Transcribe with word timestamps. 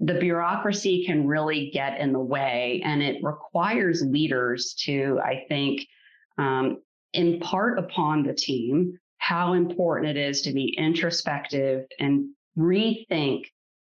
the 0.00 0.14
bureaucracy 0.14 1.04
can 1.04 1.26
really 1.26 1.70
get 1.74 2.00
in 2.00 2.12
the 2.12 2.18
way, 2.18 2.80
and 2.84 3.02
it 3.02 3.22
requires 3.22 4.02
leaders 4.02 4.74
to, 4.84 5.20
I 5.22 5.44
think, 5.46 5.86
um, 6.38 6.80
impart 7.12 7.78
upon 7.78 8.22
the 8.22 8.32
team 8.32 8.98
how 9.18 9.52
important 9.52 10.16
it 10.16 10.20
is 10.20 10.40
to 10.42 10.52
be 10.54 10.74
introspective 10.78 11.84
and 11.98 12.30
rethink 12.56 13.44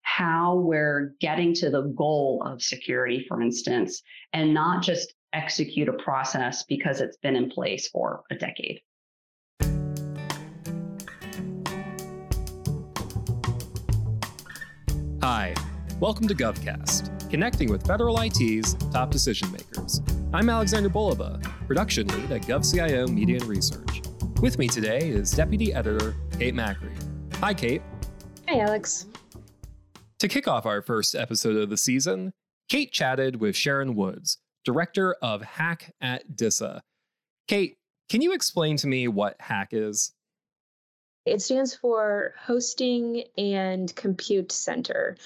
how 0.01 0.55
we're 0.55 1.13
getting 1.19 1.53
to 1.55 1.69
the 1.69 1.81
goal 1.81 2.41
of 2.45 2.61
security, 2.61 3.25
for 3.27 3.41
instance, 3.41 4.01
and 4.31 4.53
not 4.53 4.81
just 4.81 5.13
execute 5.33 5.89
a 5.89 5.93
process 5.93 6.63
because 6.63 7.01
it's 7.01 7.17
been 7.17 7.35
in 7.35 7.49
place 7.49 7.89
for 7.89 8.23
a 8.31 8.35
decade. 8.35 8.79
Hi, 15.21 15.53
welcome 15.99 16.27
to 16.27 16.35
GovCast, 16.35 17.27
connecting 17.27 17.71
with 17.71 17.85
federal 17.85 18.21
IT's 18.21 18.75
top 18.91 19.09
decision 19.09 19.51
makers. 19.51 19.99
I'm 20.31 20.47
Alexander 20.47 20.89
Bulova, 20.89 21.41
production 21.65 22.07
lead 22.07 22.31
at 22.31 22.41
GovCIO 22.43 23.09
Media 23.09 23.37
and 23.37 23.45
Research. 23.45 24.03
With 24.39 24.59
me 24.59 24.67
today 24.67 25.09
is 25.09 25.31
Deputy 25.31 25.73
Editor 25.73 26.15
Kate 26.37 26.53
Macri. 26.53 26.93
Hi, 27.37 27.51
Kate. 27.51 27.81
Hi, 28.47 28.59
Alex. 28.59 29.07
To 30.19 30.27
kick 30.27 30.47
off 30.47 30.67
our 30.67 30.83
first 30.83 31.15
episode 31.15 31.55
of 31.55 31.71
the 31.71 31.77
season, 31.77 32.31
Kate 32.69 32.91
chatted 32.91 33.41
with 33.41 33.55
Sharon 33.55 33.95
Woods, 33.95 34.37
Director 34.65 35.15
of 35.23 35.41
HaCC 35.41 35.89
at 36.01 36.35
DISA. 36.35 36.83
Kate, 37.47 37.77
can 38.09 38.21
you 38.21 38.33
explain 38.33 38.77
to 38.77 38.87
me 38.87 39.07
what 39.07 39.39
HaCC 39.39 39.67
is? 39.71 40.13
It 41.25 41.41
stands 41.41 41.75
for 41.75 42.35
Hosting 42.39 43.23
and 43.37 43.93
Compute 43.95 44.51
Center. 44.51 45.17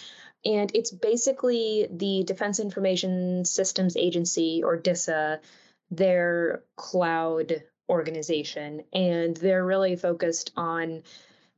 And 0.44 0.72
it's 0.74 0.92
basically 0.92 1.88
the 1.92 2.24
Defense 2.24 2.60
Information 2.60 3.46
Systems 3.46 3.96
Agency, 3.96 4.64
or 4.64 4.76
DISA, 4.76 5.40
their 5.92 6.64
cloud 6.76 7.64
organization. 7.90 8.84
And 8.94 9.38
they're 9.38 9.66
really 9.66 9.96
focused 9.96 10.52
on 10.58 11.04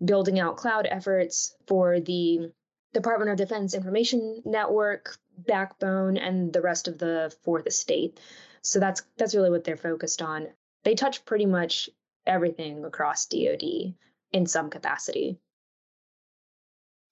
building 0.04 0.40
out 0.40 0.58
cloud 0.58 0.88
efforts 0.90 1.56
for 1.68 2.00
the 2.00 2.52
Department 2.94 3.32
of 3.32 3.38
Defense 3.38 3.74
Information 3.74 4.42
Network 4.46 5.18
backbone 5.38 6.18
and 6.18 6.54
the 6.54 6.62
rest 6.62 6.88
of 6.88 6.98
the 6.98 7.34
fourth 7.44 7.66
estate. 7.68 8.20
So 8.62 8.80
that's 8.80 9.04
that's 9.18 9.36
really 9.36 9.50
what 9.50 9.64
they're 9.64 9.78
focused 9.78 10.22
on. 10.22 10.48
They 10.84 10.96
touch 10.96 11.26
pretty 11.26 11.46
much 11.46 11.90
everything 12.26 12.86
across 12.86 13.26
DoD 13.26 13.96
in 14.32 14.46
some 14.46 14.70
capacity. 14.70 15.40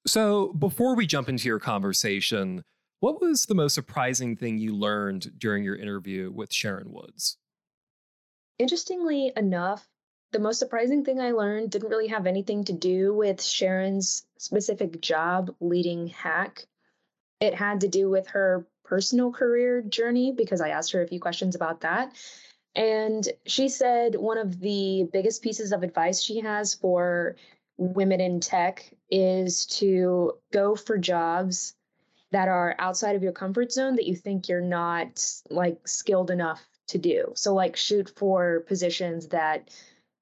So, 0.05 0.53
before 0.53 0.95
we 0.95 1.05
jump 1.05 1.29
into 1.29 1.47
your 1.47 1.59
conversation, 1.59 2.63
what 3.01 3.21
was 3.21 3.43
the 3.43 3.55
most 3.55 3.75
surprising 3.75 4.35
thing 4.35 4.57
you 4.57 4.75
learned 4.75 5.31
during 5.37 5.63
your 5.63 5.75
interview 5.75 6.31
with 6.31 6.53
Sharon 6.53 6.91
Woods? 6.91 7.37
Interestingly 8.57 9.31
enough, 9.35 9.87
the 10.31 10.39
most 10.39 10.59
surprising 10.59 11.03
thing 11.03 11.19
I 11.19 11.31
learned 11.31 11.71
didn't 11.71 11.89
really 11.89 12.07
have 12.07 12.25
anything 12.25 12.63
to 12.65 12.73
do 12.73 13.13
with 13.13 13.43
Sharon's 13.43 14.23
specific 14.37 15.01
job 15.01 15.53
leading 15.59 16.09
HaCC. 16.09 16.65
It 17.39 17.55
had 17.55 17.81
to 17.81 17.87
do 17.87 18.09
with 18.09 18.27
her 18.27 18.67
personal 18.85 19.31
career 19.31 19.81
journey 19.81 20.31
because 20.31 20.61
I 20.61 20.69
asked 20.69 20.91
her 20.91 21.01
a 21.01 21.07
few 21.07 21.19
questions 21.19 21.55
about 21.55 21.81
that. 21.81 22.13
And 22.75 23.27
she 23.45 23.67
said 23.67 24.15
one 24.15 24.37
of 24.37 24.59
the 24.59 25.09
biggest 25.11 25.41
pieces 25.41 25.71
of 25.71 25.83
advice 25.83 26.21
she 26.21 26.39
has 26.41 26.73
for 26.73 27.35
women 27.77 28.21
in 28.21 28.39
tech 28.39 28.93
is 29.11 29.65
to 29.65 30.33
go 30.51 30.75
for 30.75 30.97
jobs 30.97 31.75
that 32.31 32.47
are 32.47 32.75
outside 32.79 33.15
of 33.15 33.23
your 33.23 33.33
comfort 33.33 33.71
zone 33.71 33.97
that 33.97 34.07
you 34.07 34.15
think 34.15 34.47
you're 34.47 34.61
not 34.61 35.23
like 35.49 35.85
skilled 35.87 36.31
enough 36.31 36.61
to 36.87 36.97
do. 36.97 37.33
So 37.35 37.53
like 37.53 37.75
shoot 37.75 38.09
for 38.17 38.61
positions 38.61 39.27
that 39.27 39.69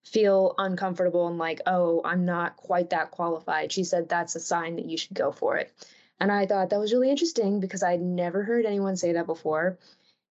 feel 0.04 0.56
uncomfortable 0.58 1.28
and 1.28 1.38
like, 1.38 1.62
oh, 1.68 2.02
I'm 2.04 2.26
not 2.26 2.58
quite 2.58 2.90
that 2.90 3.12
qualified. 3.12 3.72
She 3.72 3.84
said 3.84 4.10
that's 4.10 4.36
a 4.36 4.40
sign 4.40 4.76
that 4.78 4.86
you 4.86 4.98
should 4.98 5.16
go 5.16 5.32
for 5.32 5.58
it. 5.58 5.72
And 6.20 6.32
I 6.32 6.48
thought 6.48 6.72
that 6.72 6.80
was 6.80 6.92
really 6.92 7.12
interesting 7.12 7.60
because 7.60 7.84
I'd 7.84 8.02
never 8.02 8.44
heard 8.44 8.66
anyone 8.66 8.98
say 8.98 9.14
that 9.14 9.28
before. 9.28 9.78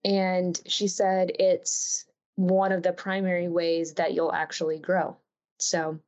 And 0.04 0.60
she 0.66 0.88
said 0.88 1.30
it's 1.38 2.04
one 2.34 2.72
of 2.72 2.82
the 2.82 2.92
primary 2.92 3.48
ways 3.48 3.94
that 3.94 4.14
you'll 4.14 4.32
actually 4.32 4.78
grow. 4.78 5.16
So, 5.58 5.98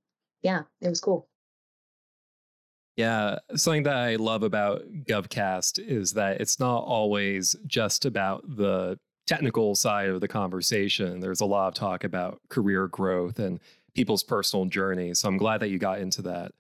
yeah, 0.43 0.63
it 0.81 0.89
was 0.89 1.01
cool. 1.01 1.30
Yeah, 3.01 3.39
something 3.57 3.85
that 3.85 3.97
I 3.97 4.17
love 4.17 4.43
about 4.43 4.83
GovCast 5.09 5.79
is 5.79 6.13
that 6.13 6.41
it's 6.41 6.61
not 6.61 6.85
always 6.85 7.57
just 7.67 8.05
about 8.05 8.45
the 8.47 8.99
technical 9.27 9.75
side 9.75 10.11
of 10.11 10.21
the 10.21 10.29
conversation. 10.29 11.19
There's 11.19 11.41
a 11.41 11.47
lot 11.47 11.69
of 11.69 11.75
talk 11.75 12.05
about 12.05 12.41
career 12.51 12.89
growth 12.89 13.39
and 13.39 13.59
people's 13.95 14.23
personal 14.23 14.67
journey. 14.67 15.15
So 15.15 15.29
I'm 15.29 15.39
glad 15.39 15.61
that 15.61 15.69
you 15.71 15.79
got 15.79 16.01
into 16.01 16.21
that. 16.23 16.53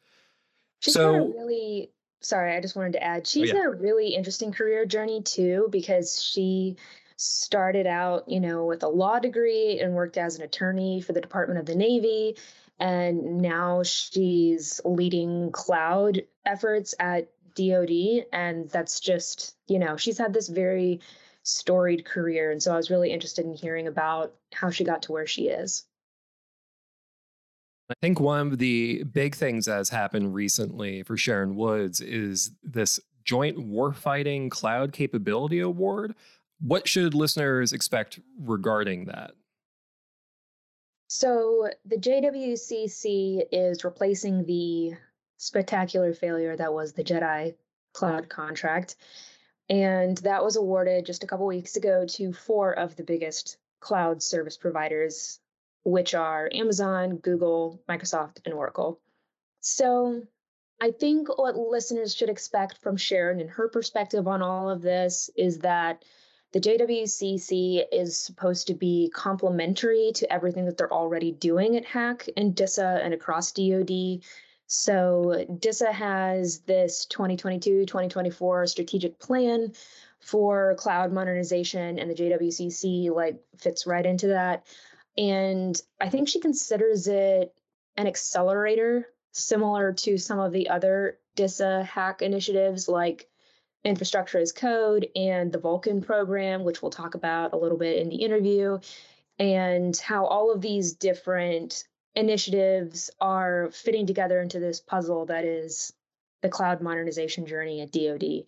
She's 0.81 0.95
so, 0.95 1.13
had 1.13 1.23
a 1.23 1.27
really 1.27 1.91
sorry, 2.21 2.57
I 2.57 2.61
just 2.61 2.75
wanted 2.75 2.93
to 2.95 3.03
add, 3.03 3.23
oh, 3.23 3.29
she's 3.29 3.51
oh, 3.51 3.55
yeah. 3.55 3.63
had 3.63 3.67
a 3.67 3.77
really 3.77 4.15
interesting 4.15 4.51
career 4.51 4.87
journey 4.87 5.23
too, 5.23 5.69
because 5.71 6.23
she 6.23 6.77
started 7.17 7.87
out, 7.87 8.27
you 8.29 8.41
know, 8.41 8.65
with 8.65 8.83
a 8.83 8.89
law 8.89 9.19
degree 9.19 9.79
and 9.81 9.93
worked 9.95 10.17
as 10.17 10.37
an 10.37 10.43
attorney 10.43 11.03
for 11.03 11.13
the 11.13 11.21
Department 11.21 11.61
of 11.61 11.67
the 11.67 11.75
Navy. 11.75 12.35
And 12.81 13.39
now 13.39 13.83
she's 13.83 14.81
leading 14.85 15.53
cloud 15.53 16.23
efforts 16.47 16.95
at 16.99 17.29
DoD. 17.55 18.25
And 18.33 18.71
that's 18.71 19.01
just, 19.01 19.55
you 19.69 19.79
know, 19.79 19.97
she's 19.97 20.19
had 20.19 20.33
this 20.33 20.49
very 20.49 21.01
storied 21.43 22.05
career. 22.05 22.51
And 22.51 22.63
so 22.63 22.73
I 22.73 22.77
was 22.77 22.91
really 22.91 23.13
interested 23.13 23.45
in 23.45 23.55
hearing 23.55 23.87
about 23.87 24.35
how 24.53 24.71
she 24.71 24.85
got 24.85 25.03
to 25.03 25.13
where 25.13 25.27
she 25.27 25.49
is. 25.49 25.85
I 27.91 27.95
think 28.01 28.21
one 28.21 28.53
of 28.53 28.59
the 28.59 29.03
big 29.03 29.35
things 29.35 29.67
that 29.67 29.77
has 29.77 29.89
happened 29.91 30.33
recently 30.33 31.03
for 31.03 31.17
Sharon 31.17 31.57
Woods 31.57 32.01
is 32.01 32.53
this 32.63 33.01
Joint 33.25 33.59
Warfighting 33.59 34.51
Cloud 34.51 34.93
Capability 34.93 35.59
Award, 35.59 36.15
what 36.61 36.87
should 36.87 37.15
listeners 37.15 37.73
expect 37.73 38.21
regarding 38.39 39.07
that? 39.07 39.33
So, 41.13 41.69
the 41.85 41.97
JWCC 41.97 43.49
is 43.51 43.83
replacing 43.83 44.45
the 44.45 44.93
spectacular 45.39 46.15
failure 46.15 46.57
that 46.57 46.73
was 46.73 46.93
the 46.93 47.03
JEDI 47.03 47.57
cloud 47.93 48.29
contract. 48.29 48.95
And 49.69 50.17
that 50.19 50.45
was 50.45 50.55
awarded 50.55 51.07
just 51.07 51.25
a 51.25 51.27
couple 51.27 51.47
weeks 51.47 51.75
ago 51.75 52.07
to 52.11 52.33
four 52.33 52.73
of 52.79 52.95
the 52.95 53.03
biggest 53.03 53.57
cloud 53.81 54.23
service 54.23 54.57
providers, 54.57 55.41
which 55.83 56.15
are 56.15 56.49
Amazon, 56.53 57.17
Google, 57.17 57.83
Microsoft, 57.89 58.39
and 58.45 58.55
Oracle. 58.55 59.01
So, 59.63 60.23
I 60.81 60.93
think 60.93 61.37
what 61.37 61.57
listeners 61.57 62.15
should 62.15 62.31
expect 62.31 62.79
from 62.79 62.97
Sharon 62.97 63.41
and 63.41 63.51
her 63.51 63.69
perspective 63.69 64.29
on 64.29 64.43
all 64.43 64.71
of 64.71 64.81
this 64.81 65.29
is 65.37 65.59
that 65.59 66.05
the 66.53 66.61
JWCC 66.61 67.85
is 67.93 68.19
supposed 68.19 68.67
to 68.67 68.75
be 68.75 69.11
complementary 69.15 70.13
to 70.17 70.33
everything 70.33 70.65
that 70.67 70.77
they're 70.77 70.93
already 70.93 71.31
doing 71.31 71.77
at 71.77 71.87
HaCC 71.87 72.31
and 72.37 72.55
DISA 72.55 73.01
and 73.03 73.15
across 73.15 73.53
DoD. 73.53 74.23
So 74.67 75.47
DISA 75.59 75.93
has 75.93 76.61
this 76.61 77.07
2022 77.07 77.87
2024 77.87 78.67
strategic 78.67 79.19
plan 79.19 79.73
for 80.21 80.75
cloud 80.77 81.13
modernization, 81.13 81.99
and 81.99 82.11
the 82.11 82.15
JWCC 82.15 83.15
like 83.15 83.41
fits 83.57 83.87
right 83.87 84.05
into 84.05 84.29
that. 84.29 84.67
And 85.17 85.81
I 86.01 86.09
think 86.09 86.29
she 86.29 86.41
considers 86.41 87.07
it 87.07 87.55
an 87.97 88.07
accelerator 88.07 89.07
similar 89.33 89.93
to 89.93 90.19
some 90.19 90.41
of 90.41 90.53
the 90.53 90.69
other 90.69 91.19
DISA 91.37 91.89
HaCC 91.89 92.23
initiatives 92.23 92.89
like 92.89 93.29
infrastructure 93.85 94.39
as 94.39 94.53
code 94.53 95.09
and 95.17 95.51
the 95.51 95.59
Vulcan 95.59 96.03
program, 96.03 96.65
which 96.65 96.83
we'll 96.83 96.91
talk 96.91 97.15
about 97.15 97.53
a 97.53 97.57
little 97.57 97.79
bit 97.79 97.99
in 97.99 98.09
the 98.09 98.17
interview, 98.17 98.79
and 99.39 99.97
how 99.97 100.27
all 100.27 100.53
of 100.53 100.61
these 100.61 100.93
different 100.95 101.85
initiatives 102.15 103.11
are 103.21 103.71
fitting 103.73 104.07
together 104.07 104.41
into 104.41 104.59
this 104.59 104.81
puzzle 104.81 105.27
that 105.27 105.45
is 105.45 105.93
the 106.43 106.49
cloud 106.49 106.81
modernization 106.81 107.47
journey 107.47 107.81
at 107.81 107.93
DoD. 107.93 108.45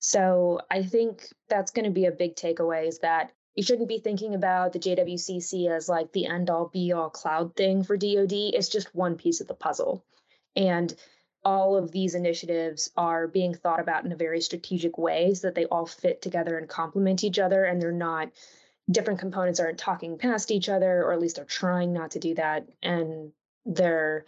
So 0.00 0.60
I 0.70 0.82
think 0.82 1.26
that's 1.48 1.70
going 1.70 1.86
to 1.86 1.90
be 1.90 2.06
a 2.06 2.12
big 2.12 2.36
takeaway 2.36 2.88
is 2.88 2.98
that 2.98 3.32
you 3.54 3.62
shouldn't 3.62 3.88
be 3.88 3.98
thinking 3.98 4.34
about 4.34 4.72
the 4.72 4.78
JWCC 4.78 5.70
as 5.70 5.88
like 5.88 6.12
the 6.12 6.26
end 6.26 6.50
all 6.50 6.68
be 6.68 6.92
all 6.92 7.08
cloud 7.08 7.54
thing 7.56 7.84
for 7.84 7.96
DoD. 7.96 8.32
It's 8.32 8.68
just 8.68 8.94
one 8.94 9.16
piece 9.16 9.40
of 9.40 9.46
the 9.46 9.54
puzzle. 9.54 10.04
And 10.56 10.94
all 11.44 11.76
of 11.76 11.90
these 11.90 12.14
initiatives 12.14 12.90
are 12.96 13.26
being 13.26 13.54
thought 13.54 13.80
about 13.80 14.04
in 14.04 14.12
a 14.12 14.16
very 14.16 14.40
strategic 14.40 14.96
way 14.98 15.34
so 15.34 15.46
that 15.46 15.54
they 15.54 15.66
all 15.66 15.86
fit 15.86 16.22
together 16.22 16.56
and 16.58 16.68
complement 16.68 17.24
each 17.24 17.38
other 17.38 17.64
and 17.64 17.80
they're 17.80 17.92
not 17.92 18.30
different 18.90 19.20
components 19.20 19.60
aren't 19.60 19.78
talking 19.78 20.18
past 20.18 20.50
each 20.50 20.68
other 20.68 21.02
or 21.02 21.12
at 21.12 21.20
least 21.20 21.36
they're 21.36 21.44
trying 21.44 21.92
not 21.92 22.12
to 22.12 22.18
do 22.18 22.34
that 22.34 22.68
and 22.82 23.32
they're 23.64 24.24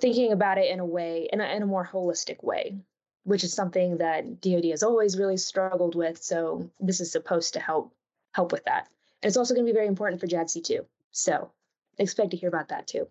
thinking 0.00 0.32
about 0.32 0.58
it 0.58 0.70
in 0.70 0.80
a 0.80 0.86
way 0.86 1.28
in 1.32 1.40
a, 1.40 1.44
in 1.44 1.62
a 1.62 1.66
more 1.66 1.88
holistic 1.90 2.42
way 2.42 2.76
which 3.24 3.44
is 3.44 3.52
something 3.52 3.98
that 3.98 4.40
DoD 4.40 4.66
has 4.66 4.82
always 4.82 5.18
really 5.18 5.36
struggled 5.36 5.94
with. 5.94 6.22
So 6.22 6.70
this 6.80 7.00
is 7.00 7.12
supposed 7.12 7.54
to 7.54 7.60
help 7.60 7.92
help 8.32 8.52
with 8.52 8.64
that. 8.64 8.88
And 9.22 9.28
it's 9.28 9.36
also 9.36 9.54
going 9.54 9.66
to 9.66 9.72
be 9.72 9.76
very 9.76 9.88
important 9.88 10.20
for 10.20 10.26
JADC2. 10.26 10.84
So 11.10 11.50
expect 11.98 12.30
to 12.30 12.36
hear 12.36 12.48
about 12.48 12.68
that 12.68 12.86
too. 12.86 13.08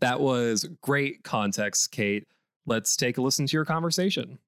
That 0.00 0.20
was 0.20 0.68
great 0.82 1.24
context, 1.24 1.90
Kate. 1.90 2.24
Let's 2.66 2.96
take 2.96 3.18
a 3.18 3.22
listen 3.22 3.46
to 3.46 3.56
your 3.56 3.64
conversation. 3.64 4.38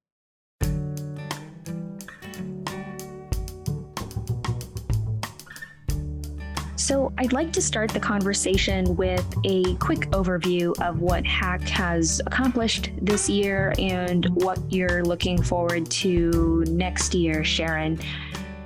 So, 6.77 7.13
I'd 7.19 7.35
like 7.35 7.53
to 7.53 7.61
start 7.61 7.91
the 7.91 8.01
conversation 8.01 8.97
with 8.97 9.27
a 9.45 9.75
quick 9.75 10.11
overview 10.13 10.73
of 10.81 11.01
what 11.01 11.23
HaCC 11.25 11.69
has 11.69 12.21
accomplished 12.25 12.93
this 13.03 13.29
year 13.29 13.75
and 13.79 14.27
what 14.31 14.59
you're 14.73 15.05
looking 15.05 15.43
forward 15.43 15.91
to 15.91 16.65
next 16.69 17.15
year, 17.15 17.45
Sharon, 17.45 18.01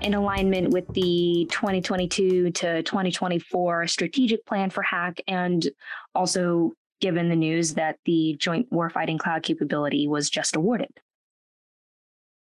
in 0.04 0.14
alignment 0.14 0.70
with 0.70 0.86
the 0.94 1.46
2022 1.50 2.50
to 2.50 2.82
2024 2.82 3.86
strategic 3.86 4.44
plan 4.46 4.70
for 4.70 4.82
HACC 4.82 5.20
and 5.28 5.70
also 6.14 6.72
given 7.00 7.28
the 7.28 7.36
news 7.36 7.74
that 7.74 7.98
the 8.04 8.36
Joint 8.38 8.70
Warfighting 8.70 9.18
Cloud 9.18 9.42
capability 9.42 10.06
was 10.08 10.30
just 10.30 10.56
awarded. 10.56 10.90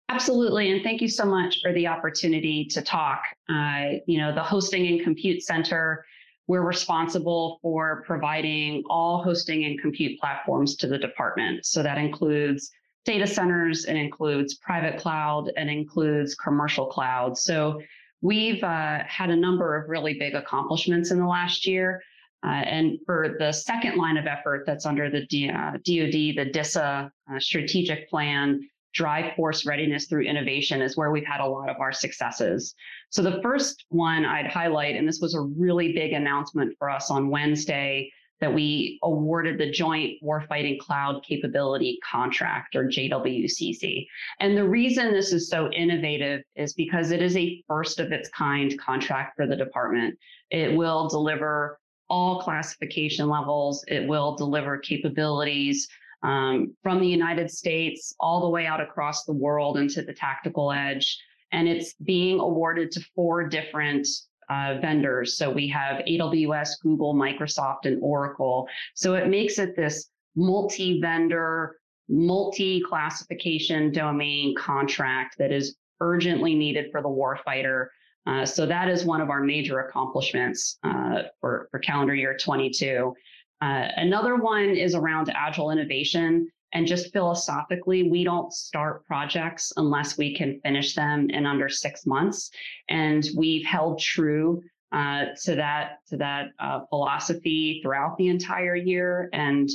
Absolutely. 0.09 0.71
And 0.71 0.83
thank 0.83 1.01
you 1.01 1.09
so 1.09 1.25
much 1.25 1.61
for 1.61 1.73
the 1.73 1.87
opportunity 1.87 2.65
to 2.65 2.81
talk. 2.81 3.21
Uh, 3.49 3.99
you 4.05 4.19
know, 4.19 4.33
the 4.33 4.43
Hosting 4.43 4.87
and 4.87 5.01
Compute 5.03 5.41
Center, 5.41 6.05
we're 6.47 6.61
responsible 6.61 7.59
for 7.61 8.03
providing 8.05 8.83
all 8.87 9.23
hosting 9.23 9.65
and 9.65 9.81
compute 9.81 10.19
platforms 10.19 10.75
to 10.77 10.87
the 10.87 10.97
department. 10.97 11.65
So 11.65 11.81
that 11.81 11.97
includes 11.97 12.71
data 13.05 13.27
centers, 13.27 13.85
it 13.85 13.95
includes 13.95 14.55
private 14.55 14.99
cloud, 14.99 15.51
and 15.57 15.69
includes 15.69 16.35
commercial 16.35 16.87
cloud. 16.87 17.37
So 17.37 17.81
we've 18.21 18.63
uh, 18.63 18.99
had 19.05 19.29
a 19.29 19.35
number 19.35 19.75
of 19.75 19.89
really 19.89 20.15
big 20.15 20.33
accomplishments 20.33 21.11
in 21.11 21.19
the 21.19 21.27
last 21.27 21.65
year. 21.67 22.01
Uh, 22.43 22.49
and 22.49 22.99
for 23.05 23.37
the 23.39 23.51
second 23.51 23.97
line 23.97 24.17
of 24.17 24.27
effort 24.27 24.65
that's 24.67 24.85
under 24.85 25.09
the 25.09 25.25
D- 25.27 25.49
uh, 25.49 25.71
DoD, 25.71 26.35
the 26.35 26.49
DISA 26.51 27.11
uh, 27.31 27.39
strategic 27.39 28.09
plan, 28.09 28.61
drive 28.93 29.35
force 29.35 29.65
readiness 29.65 30.05
through 30.05 30.23
innovation 30.23 30.81
is 30.81 30.95
where 30.95 31.11
we've 31.11 31.25
had 31.25 31.41
a 31.41 31.45
lot 31.45 31.69
of 31.69 31.75
our 31.79 31.91
successes. 31.91 32.73
So 33.09 33.21
the 33.21 33.41
first 33.41 33.85
one 33.89 34.25
I'd 34.25 34.47
highlight, 34.47 34.95
and 34.95 35.07
this 35.07 35.19
was 35.21 35.35
a 35.35 35.41
really 35.41 35.91
big 35.93 36.13
announcement 36.13 36.75
for 36.79 36.89
us 36.89 37.11
on 37.11 37.29
Wednesday, 37.29 38.09
that 38.41 38.53
we 38.53 38.99
awarded 39.03 39.57
the 39.57 39.71
Joint 39.71 40.21
Warfighting 40.23 40.79
Cloud 40.79 41.23
Capability 41.23 41.99
Contract 42.09 42.75
or 42.75 42.85
JWCC. 42.85 44.05
And 44.39 44.57
the 44.57 44.67
reason 44.67 45.11
this 45.11 45.31
is 45.31 45.49
so 45.49 45.71
innovative 45.71 46.41
is 46.55 46.73
because 46.73 47.11
it 47.11 47.21
is 47.21 47.37
a 47.37 47.63
first 47.67 47.99
of 47.99 48.11
its 48.11 48.29
kind 48.29 48.77
contract 48.79 49.35
for 49.35 49.47
the 49.47 49.55
department. 49.55 50.17
It 50.51 50.75
will 50.75 51.07
deliver 51.07 51.79
all 52.09 52.41
classification 52.41 53.29
levels, 53.29 53.83
it 53.87 54.07
will 54.07 54.35
deliver 54.35 54.77
capabilities 54.77 55.87
um, 56.23 56.75
from 56.83 56.99
the 56.99 57.07
United 57.07 57.49
States 57.49 58.15
all 58.19 58.41
the 58.41 58.49
way 58.49 58.65
out 58.65 58.81
across 58.81 59.25
the 59.25 59.33
world 59.33 59.77
into 59.77 60.01
the 60.01 60.13
tactical 60.13 60.71
edge. 60.71 61.17
And 61.51 61.67
it's 61.67 61.93
being 61.93 62.39
awarded 62.39 62.91
to 62.91 63.05
four 63.15 63.47
different 63.47 64.07
uh, 64.49 64.75
vendors. 64.81 65.37
So 65.37 65.51
we 65.51 65.67
have 65.69 66.03
AWS, 66.05 66.81
Google, 66.81 67.13
Microsoft, 67.13 67.85
and 67.85 67.99
Oracle. 68.01 68.67
So 68.93 69.15
it 69.15 69.27
makes 69.27 69.59
it 69.59 69.75
this 69.75 70.09
multi 70.35 70.99
vendor, 70.99 71.77
multi 72.09 72.81
classification 72.81 73.91
domain 73.91 74.55
contract 74.55 75.37
that 75.39 75.51
is 75.51 75.77
urgently 76.01 76.55
needed 76.55 76.91
for 76.91 77.01
the 77.01 77.09
warfighter. 77.09 77.87
Uh, 78.27 78.45
so 78.45 78.65
that 78.65 78.89
is 78.89 79.05
one 79.05 79.21
of 79.21 79.29
our 79.29 79.41
major 79.41 79.79
accomplishments 79.81 80.77
uh, 80.83 81.23
for, 81.39 81.67
for 81.71 81.79
calendar 81.79 82.15
year 82.15 82.35
22. 82.37 83.13
Uh, 83.61 83.87
another 83.97 84.35
one 84.35 84.69
is 84.75 84.95
around 84.95 85.31
agile 85.33 85.71
innovation. 85.71 86.47
And 86.73 86.87
just 86.87 87.13
philosophically, 87.13 88.09
we 88.09 88.23
don't 88.23 88.51
start 88.51 89.05
projects 89.05 89.71
unless 89.77 90.17
we 90.17 90.35
can 90.35 90.59
finish 90.61 90.93
them 90.93 91.29
in 91.29 91.45
under 91.45 91.69
six 91.69 92.05
months. 92.05 92.51
And 92.89 93.25
we've 93.37 93.65
held 93.65 93.99
true 93.99 94.61
uh, 94.91 95.25
to 95.43 95.55
that 95.55 95.99
to 96.07 96.17
that 96.17 96.49
uh, 96.59 96.81
philosophy 96.89 97.79
throughout 97.83 98.17
the 98.17 98.27
entire 98.27 98.75
year. 98.75 99.29
And 99.33 99.69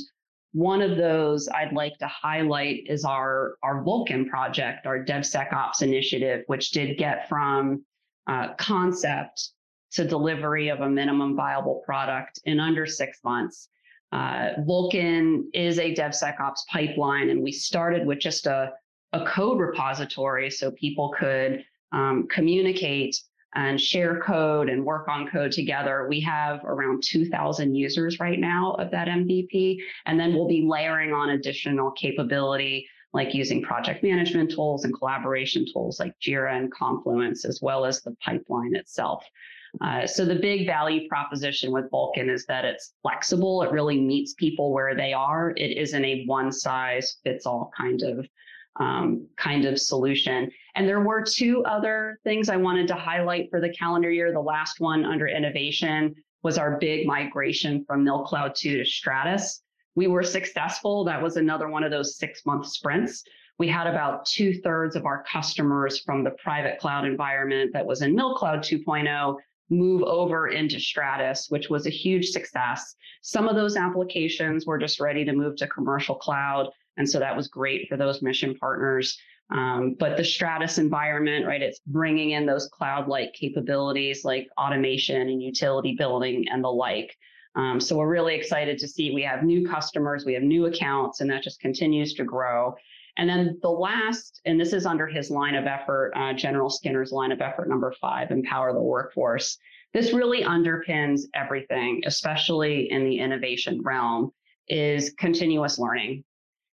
one 0.53 0.81
of 0.81 0.97
those 0.97 1.47
I'd 1.49 1.73
like 1.73 1.97
to 1.99 2.07
highlight 2.07 2.83
is 2.87 3.05
our 3.05 3.55
our 3.63 3.83
Vulcan 3.83 4.27
project, 4.27 4.85
our 4.85 5.03
DevSecOps 5.03 5.81
initiative, 5.81 6.43
which 6.47 6.71
did 6.71 6.97
get 6.97 7.29
from 7.29 7.85
uh, 8.27 8.53
concept 8.55 9.51
to 9.91 10.05
delivery 10.05 10.69
of 10.69 10.81
a 10.81 10.89
minimum 10.89 11.35
viable 11.35 11.81
product 11.85 12.39
in 12.45 12.59
under 12.59 12.85
six 12.85 13.19
months. 13.23 13.69
Uh, 14.11 14.49
Vulcan 14.65 15.49
is 15.53 15.79
a 15.79 15.93
DevSecOps 15.93 16.65
pipeline, 16.67 17.29
and 17.29 17.41
we 17.41 17.51
started 17.51 18.05
with 18.05 18.19
just 18.19 18.45
a, 18.45 18.73
a 19.13 19.25
code 19.25 19.59
repository 19.59 20.49
so 20.49 20.71
people 20.71 21.13
could 21.17 21.63
um, 21.91 22.27
communicate 22.27 23.17
and 23.55 23.79
share 23.79 24.19
code 24.21 24.69
and 24.69 24.85
work 24.85 25.07
on 25.07 25.27
code 25.27 25.51
together. 25.51 26.07
We 26.07 26.21
have 26.21 26.63
around 26.63 27.03
2,000 27.03 27.75
users 27.75 28.19
right 28.19 28.39
now 28.39 28.73
of 28.73 28.91
that 28.91 29.07
MVP, 29.07 29.77
and 30.05 30.19
then 30.19 30.33
we'll 30.33 30.47
be 30.47 30.65
layering 30.65 31.11
on 31.13 31.31
additional 31.31 31.91
capability 31.91 32.87
like 33.13 33.33
using 33.33 33.61
project 33.61 34.03
management 34.03 34.51
tools 34.51 34.85
and 34.85 34.97
collaboration 34.97 35.65
tools 35.71 35.99
like 35.99 36.13
Jira 36.21 36.55
and 36.55 36.71
Confluence, 36.71 37.43
as 37.43 37.61
well 37.61 37.85
as 37.85 38.01
the 38.01 38.15
pipeline 38.23 38.75
itself. 38.75 39.25
Uh, 39.79 40.05
so 40.05 40.25
the 40.25 40.35
big 40.35 40.65
value 40.65 41.07
proposition 41.07 41.71
with 41.71 41.89
Vulcan 41.89 42.29
is 42.29 42.45
that 42.45 42.65
it's 42.65 42.93
flexible. 43.01 43.63
It 43.63 43.71
really 43.71 43.99
meets 43.99 44.33
people 44.33 44.73
where 44.73 44.95
they 44.95 45.13
are. 45.13 45.51
It 45.51 45.77
isn't 45.77 46.03
a 46.05 46.25
one 46.25 46.51
size 46.51 47.17
fits 47.23 47.45
all 47.45 47.71
kind 47.75 48.01
of 48.01 48.27
um, 48.79 49.27
kind 49.37 49.65
of 49.65 49.79
solution. 49.79 50.49
And 50.75 50.87
there 50.87 51.01
were 51.01 51.23
two 51.23 51.63
other 51.65 52.19
things 52.23 52.49
I 52.49 52.57
wanted 52.57 52.87
to 52.89 52.95
highlight 52.95 53.49
for 53.49 53.59
the 53.59 53.73
calendar 53.73 54.11
year. 54.11 54.31
The 54.31 54.39
last 54.39 54.79
one 54.79 55.05
under 55.05 55.27
innovation 55.27 56.15
was 56.43 56.57
our 56.57 56.77
big 56.77 57.05
migration 57.05 57.85
from 57.85 58.05
MilCloud 58.05 58.55
2 58.55 58.77
to 58.77 58.85
Stratus. 58.85 59.61
We 59.95 60.07
were 60.07 60.23
successful. 60.23 61.03
That 61.03 61.21
was 61.21 61.35
another 61.35 61.67
one 61.67 61.83
of 61.83 61.91
those 61.91 62.17
six 62.17 62.45
month 62.45 62.67
sprints. 62.67 63.23
We 63.59 63.67
had 63.67 63.87
about 63.87 64.25
two 64.25 64.59
thirds 64.61 64.95
of 64.95 65.05
our 65.05 65.23
customers 65.23 65.99
from 65.99 66.23
the 66.23 66.31
private 66.43 66.79
cloud 66.79 67.05
environment 67.05 67.71
that 67.73 67.85
was 67.85 68.01
in 68.01 68.15
MilCloud 68.15 68.59
2.0 68.59 69.35
move 69.71 70.03
over 70.03 70.49
into 70.49 70.79
Stratus, 70.79 71.47
which 71.49 71.69
was 71.69 71.87
a 71.87 71.91
huge 71.91 72.29
success. 72.29 72.95
Some 73.21 73.47
of 73.47 73.55
those 73.55 73.77
applications 73.77 74.65
were 74.65 74.77
just 74.77 74.99
ready 74.99 75.25
to 75.25 75.33
move 75.33 75.55
to 75.57 75.67
commercial 75.67 76.15
cloud. 76.15 76.69
And 76.97 77.09
so 77.09 77.17
that 77.19 77.35
was 77.35 77.47
great 77.47 77.87
for 77.87 77.97
those 77.97 78.21
mission 78.21 78.53
partners. 78.55 79.17
Um, 79.49 79.95
but 79.99 80.17
the 80.17 80.23
Stratus 80.23 80.77
environment, 80.77 81.45
right, 81.45 81.61
it's 81.61 81.79
bringing 81.87 82.31
in 82.31 82.45
those 82.45 82.67
cloud 82.67 83.07
like 83.07 83.33
capabilities 83.33 84.23
like 84.23 84.47
automation 84.57 85.29
and 85.29 85.41
utility 85.41 85.95
building 85.97 86.45
and 86.49 86.63
the 86.63 86.69
like. 86.69 87.17
Um, 87.55 87.81
so 87.81 87.97
we're 87.97 88.07
really 88.07 88.35
excited 88.35 88.77
to 88.79 88.87
see 88.87 89.11
we 89.11 89.23
have 89.23 89.43
new 89.43 89.67
customers, 89.67 90.25
we 90.25 90.33
have 90.33 90.43
new 90.43 90.67
accounts, 90.67 91.19
and 91.19 91.29
that 91.29 91.43
just 91.43 91.59
continues 91.59 92.13
to 92.13 92.23
grow. 92.23 92.75
And 93.21 93.29
then 93.29 93.59
the 93.61 93.69
last, 93.69 94.41
and 94.45 94.59
this 94.59 94.73
is 94.73 94.87
under 94.87 95.05
his 95.05 95.29
line 95.29 95.53
of 95.53 95.67
effort, 95.67 96.11
uh, 96.15 96.33
General 96.33 96.71
Skinner's 96.71 97.11
line 97.11 97.31
of 97.31 97.39
effort 97.39 97.69
number 97.69 97.93
five, 98.01 98.31
empower 98.31 98.73
the 98.73 98.81
workforce. 98.81 99.59
This 99.93 100.11
really 100.11 100.41
underpins 100.41 101.25
everything, 101.35 102.01
especially 102.07 102.89
in 102.89 103.03
the 103.03 103.19
innovation 103.19 103.83
realm, 103.83 104.31
is 104.67 105.13
continuous 105.19 105.77
learning 105.77 106.23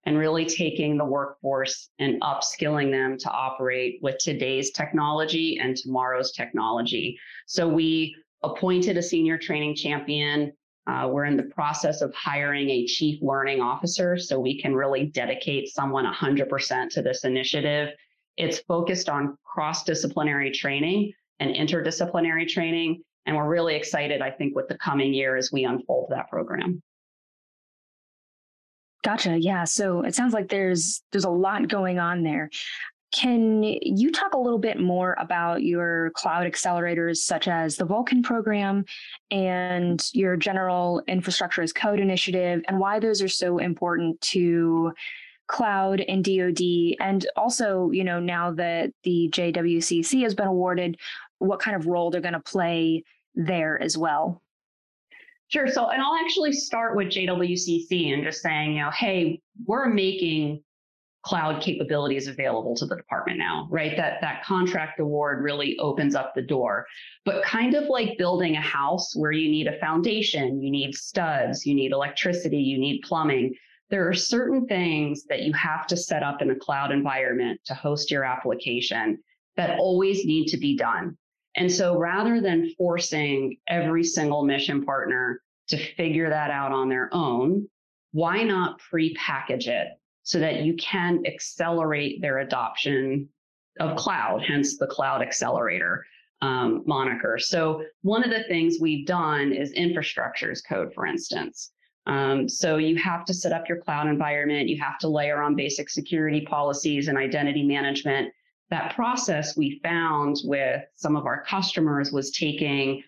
and 0.05 0.17
really 0.17 0.43
taking 0.43 0.97
the 0.97 1.05
workforce 1.05 1.89
and 2.00 2.21
upskilling 2.21 2.91
them 2.91 3.17
to 3.19 3.31
operate 3.31 4.00
with 4.01 4.17
today's 4.17 4.71
technology 4.71 5.59
and 5.62 5.77
tomorrow's 5.77 6.33
technology. 6.33 7.17
So 7.47 7.69
we 7.69 8.17
appointed 8.43 8.97
a 8.97 9.01
senior 9.01 9.38
training 9.38 9.75
champion 9.77 10.51
uh, 10.87 11.07
we're 11.09 11.25
in 11.25 11.37
the 11.37 11.43
process 11.43 12.01
of 12.01 12.13
hiring 12.13 12.69
a 12.69 12.85
chief 12.85 13.19
learning 13.21 13.61
officer 13.61 14.17
so 14.17 14.39
we 14.39 14.61
can 14.61 14.75
really 14.75 15.05
dedicate 15.05 15.69
someone 15.69 16.05
100% 16.05 16.89
to 16.89 17.01
this 17.01 17.23
initiative. 17.23 17.89
It's 18.35 18.59
focused 18.59 19.07
on 19.07 19.37
cross 19.43 19.83
disciplinary 19.83 20.51
training 20.51 21.13
and 21.39 21.55
interdisciplinary 21.55 22.47
training. 22.47 23.01
And 23.25 23.37
we're 23.37 23.47
really 23.47 23.75
excited, 23.75 24.21
I 24.21 24.31
think, 24.31 24.55
with 24.55 24.67
the 24.67 24.77
coming 24.77 25.13
year 25.13 25.37
as 25.37 25.51
we 25.51 25.63
unfold 25.63 26.07
that 26.09 26.29
program. 26.29 26.81
Gotcha. 29.03 29.37
Yeah. 29.37 29.65
So 29.65 30.01
it 30.01 30.15
sounds 30.15 30.33
like 30.33 30.49
there's 30.49 31.03
there's 31.11 31.25
a 31.25 31.29
lot 31.29 31.67
going 31.67 31.99
on 31.99 32.23
there. 32.23 32.49
Can 33.13 33.62
you 33.63 34.12
talk 34.12 34.34
a 34.34 34.39
little 34.39 34.58
bit 34.58 34.79
more 34.79 35.15
about 35.20 35.62
your 35.62 36.10
cloud 36.15 36.51
accelerators, 36.51 37.17
such 37.17 37.48
as 37.48 37.75
the 37.75 37.86
Vulcan 37.86 38.24
program 38.24 38.86
and 39.29 40.03
your 40.13 40.36
general 40.36 41.03
infrastructure 41.08 41.62
as 41.62 41.72
code 41.72 42.00
initiative, 42.00 42.63
and 42.67 42.79
why 42.79 43.00
those 43.00 43.22
are 43.22 43.27
so 43.27 43.60
important 43.60 44.20
to 44.22 44.93
cloud 45.48 46.01
and 46.01 46.25
DoD, 46.25 46.96
and 47.00 47.27
also, 47.36 47.91
you 47.91 48.03
know, 48.03 48.20
now 48.20 48.51
that 48.51 48.91
the 49.03 49.29
JWCC 49.32 50.24
has 50.24 50.34
been 50.34 50.48
awarded, 50.48 50.98
what 51.38 51.60
kind 51.60 51.75
of 51.75 51.86
role 51.86 52.10
they're 52.10 52.20
going 52.20 52.34
to 52.34 52.39
play 52.39 53.03
there 53.36 53.79
as 53.79 53.96
well. 53.96 54.41
Sure. 55.50 55.67
So, 55.67 55.89
and 55.89 56.01
I'll 56.01 56.15
actually 56.15 56.53
start 56.53 56.96
with 56.96 57.10
JWCC 57.10 58.12
and 58.12 58.24
just 58.24 58.41
saying, 58.41 58.74
you 58.74 58.82
know, 58.82 58.89
hey, 58.89 59.39
we're 59.67 59.88
making 59.88 60.63
cloud 61.24 61.62
capabilities 61.62 62.27
available 62.27 62.75
to 62.75 62.86
the 62.86 62.96
department 62.96 63.39
now, 63.39 63.68
right? 63.72 63.96
That 63.96 64.20
that 64.22 64.44
contract 64.44 65.00
award 65.00 65.42
really 65.42 65.77
opens 65.80 66.15
up 66.15 66.34
the 66.36 66.42
door. 66.42 66.86
But 67.24 67.44
kind 67.44 67.75
of 67.75 67.86
like 67.86 68.18
building 68.18 68.58
a 68.58 68.62
house 68.62 69.15
where 69.15 69.32
you 69.32 69.50
need 69.50 69.68
a 69.68 69.80
foundation, 69.80 70.62
you 70.62 70.70
need 70.70 70.94
studs, 70.94 71.65
you 71.65 71.75
need 71.75 71.94
electricity, 71.94 72.58
you 72.58 72.77
need 72.77 73.01
plumbing. 73.03 73.56
There 73.89 74.08
are 74.08 74.13
certain 74.13 74.68
things 74.68 75.24
that 75.30 75.44
you 75.44 75.53
have 75.53 75.88
to 75.88 75.98
set 75.98 76.24
up 76.24 76.42
in 76.42 76.51
a 76.51 76.56
cloud 76.56 76.92
environment 76.92 77.62
to 77.65 77.74
host 77.74 78.12
your 78.12 78.25
application 78.25 79.20
that 79.56 79.80
always 79.80 80.25
need 80.25 80.48
to 80.48 80.58
be 80.58 80.75
done. 80.75 81.18
And 81.56 81.72
so 81.72 81.98
rather 81.98 82.42
than 82.42 82.74
forcing 82.77 83.58
every 83.68 84.03
single 84.03 84.44
mission 84.44 84.84
partner 84.84 85.42
to 85.70 85.77
figure 85.77 86.30
that 86.30 86.51
out 86.51 86.72
on 86.72 86.89
their 86.89 87.10
own, 87.13 87.70
why 88.12 88.44
not 88.44 88.80
pre-package 88.80 89.68
it 89.68 89.88
so 90.24 90.39
that 90.39 90.62
you 90.62 90.75
can 90.75 91.24
accelerate 91.25 92.22
their 92.22 92.39
adoption 92.39 93.30
of 93.80 93.98
cloud, 93.98 94.44
hence 94.46 94.77
the 94.77 94.88
cloud 94.88 95.22
accelerator 95.22 96.06
um, 96.42 96.84
moniker. 96.86 97.38
So, 97.39 97.84
one 98.01 98.24
of 98.24 98.30
the 98.30 98.44
things 98.44 98.77
we've 98.80 99.08
done 99.08 99.53
is 99.53 99.72
infrastructure 99.72 100.51
as 100.51 100.62
code, 100.62 100.94
for 100.94 101.06
instance. 101.06 101.72
Um, 102.06 102.50
so, 102.50 102.77
you 102.77 102.98
have 102.98 103.25
to 103.25 103.34
set 103.34 103.53
up 103.53 103.70
your 103.70 103.80
cloud 103.80 104.08
environment, 104.08 104.70
you 104.70 104.82
have 104.82 105.00
to 105.00 105.08
layer 105.08 105.42
on 105.42 105.56
basic 105.56 105.89
security 105.89 106.42
policies 106.42 107.08
and 107.08 107.18
identity 107.18 107.63
management. 107.63 108.32
That 108.70 108.96
process 108.96 109.56
we 109.56 109.80
found 109.84 110.38
with 110.44 110.82
some 110.96 111.15
of 111.15 111.25
our 111.25 111.44
customers 111.44 112.12
was 112.12 112.32
taking 112.32 113.03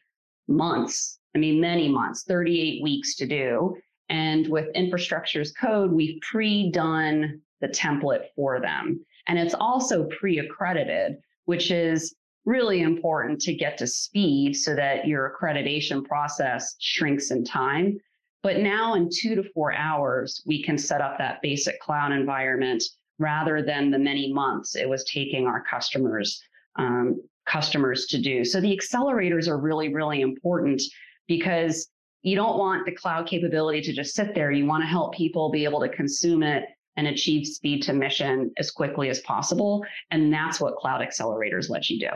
months, 0.47 1.19
I 1.35 1.39
mean, 1.39 1.59
many 1.59 1.89
months, 1.89 2.23
38 2.23 2.83
weeks 2.83 3.15
to 3.15 3.27
do. 3.27 3.75
And 4.09 4.47
with 4.47 4.67
infrastructure 4.75 5.41
as 5.41 5.51
code, 5.51 5.91
we've 5.91 6.21
pre-done 6.21 7.41
the 7.61 7.67
template 7.67 8.25
for 8.35 8.61
them. 8.61 9.03
And 9.27 9.39
it's 9.39 9.55
also 9.55 10.07
pre-accredited, 10.19 11.17
which 11.45 11.71
is 11.71 12.15
really 12.45 12.81
important 12.81 13.41
to 13.41 13.53
get 13.53 13.77
to 13.79 13.87
speed 13.87 14.55
so 14.55 14.75
that 14.75 15.07
your 15.07 15.33
accreditation 15.33 16.05
process 16.05 16.75
shrinks 16.79 17.31
in 17.31 17.43
time. 17.43 17.97
But 18.43 18.59
now 18.59 18.93
in 18.93 19.09
two 19.11 19.33
to 19.35 19.43
four 19.53 19.73
hours, 19.73 20.43
we 20.45 20.61
can 20.61 20.77
set 20.77 21.01
up 21.01 21.17
that 21.17 21.41
basic 21.41 21.79
cloud 21.79 22.11
environment 22.11 22.83
rather 23.17 23.63
than 23.63 23.89
the 23.89 23.97
many 23.97 24.31
months 24.31 24.75
it 24.75 24.87
was 24.87 25.03
taking 25.05 25.47
our 25.47 25.63
customers 25.63 26.39
um, 26.75 27.19
customers 27.45 28.07
to 28.07 28.21
do. 28.21 28.43
So 28.43 28.59
the 28.59 28.77
accelerators 28.77 29.47
are 29.47 29.57
really, 29.57 29.93
really 29.93 30.21
important 30.21 30.81
because 31.27 31.87
you 32.25 32.35
don't 32.35 32.57
want 32.57 32.87
the 32.87 32.91
cloud 32.91 33.27
capability 33.27 33.81
to 33.81 33.93
just 33.93 34.15
sit 34.15 34.33
there. 34.33 34.51
You 34.51 34.65
want 34.65 34.81
to 34.81 34.87
help 34.87 35.13
people 35.13 35.51
be 35.51 35.63
able 35.63 35.79
to 35.81 35.89
consume 35.89 36.41
it 36.41 36.65
and 36.97 37.05
achieve 37.05 37.45
speed 37.45 37.83
to 37.83 37.93
mission 37.93 38.51
as 38.57 38.71
quickly 38.71 39.09
as 39.09 39.19
possible. 39.19 39.85
And 40.09 40.33
that's 40.33 40.59
what 40.59 40.75
cloud 40.75 41.01
accelerators 41.01 41.69
let 41.69 41.87
you 41.87 41.99
do. 41.99 42.09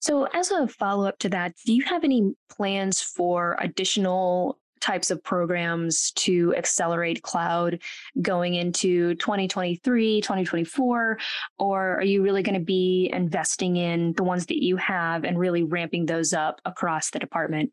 So, 0.00 0.26
as 0.34 0.50
a 0.50 0.66
follow 0.66 1.06
up 1.06 1.18
to 1.20 1.28
that, 1.28 1.54
do 1.66 1.72
you 1.72 1.84
have 1.84 2.02
any 2.02 2.34
plans 2.50 3.00
for 3.00 3.56
additional 3.60 4.58
types 4.80 5.10
of 5.10 5.22
programs 5.22 6.12
to 6.12 6.54
accelerate 6.56 7.22
cloud 7.22 7.80
going 8.20 8.54
into 8.54 9.14
2023, 9.16 10.20
2024? 10.20 11.18
Or 11.58 11.96
are 11.96 12.04
you 12.04 12.22
really 12.22 12.42
going 12.42 12.58
to 12.58 12.64
be 12.64 13.10
investing 13.12 13.76
in 13.76 14.12
the 14.14 14.24
ones 14.24 14.46
that 14.46 14.62
you 14.62 14.76
have 14.76 15.24
and 15.24 15.38
really 15.38 15.62
ramping 15.62 16.06
those 16.06 16.32
up 16.32 16.60
across 16.64 17.10
the 17.10 17.18
department? 17.18 17.72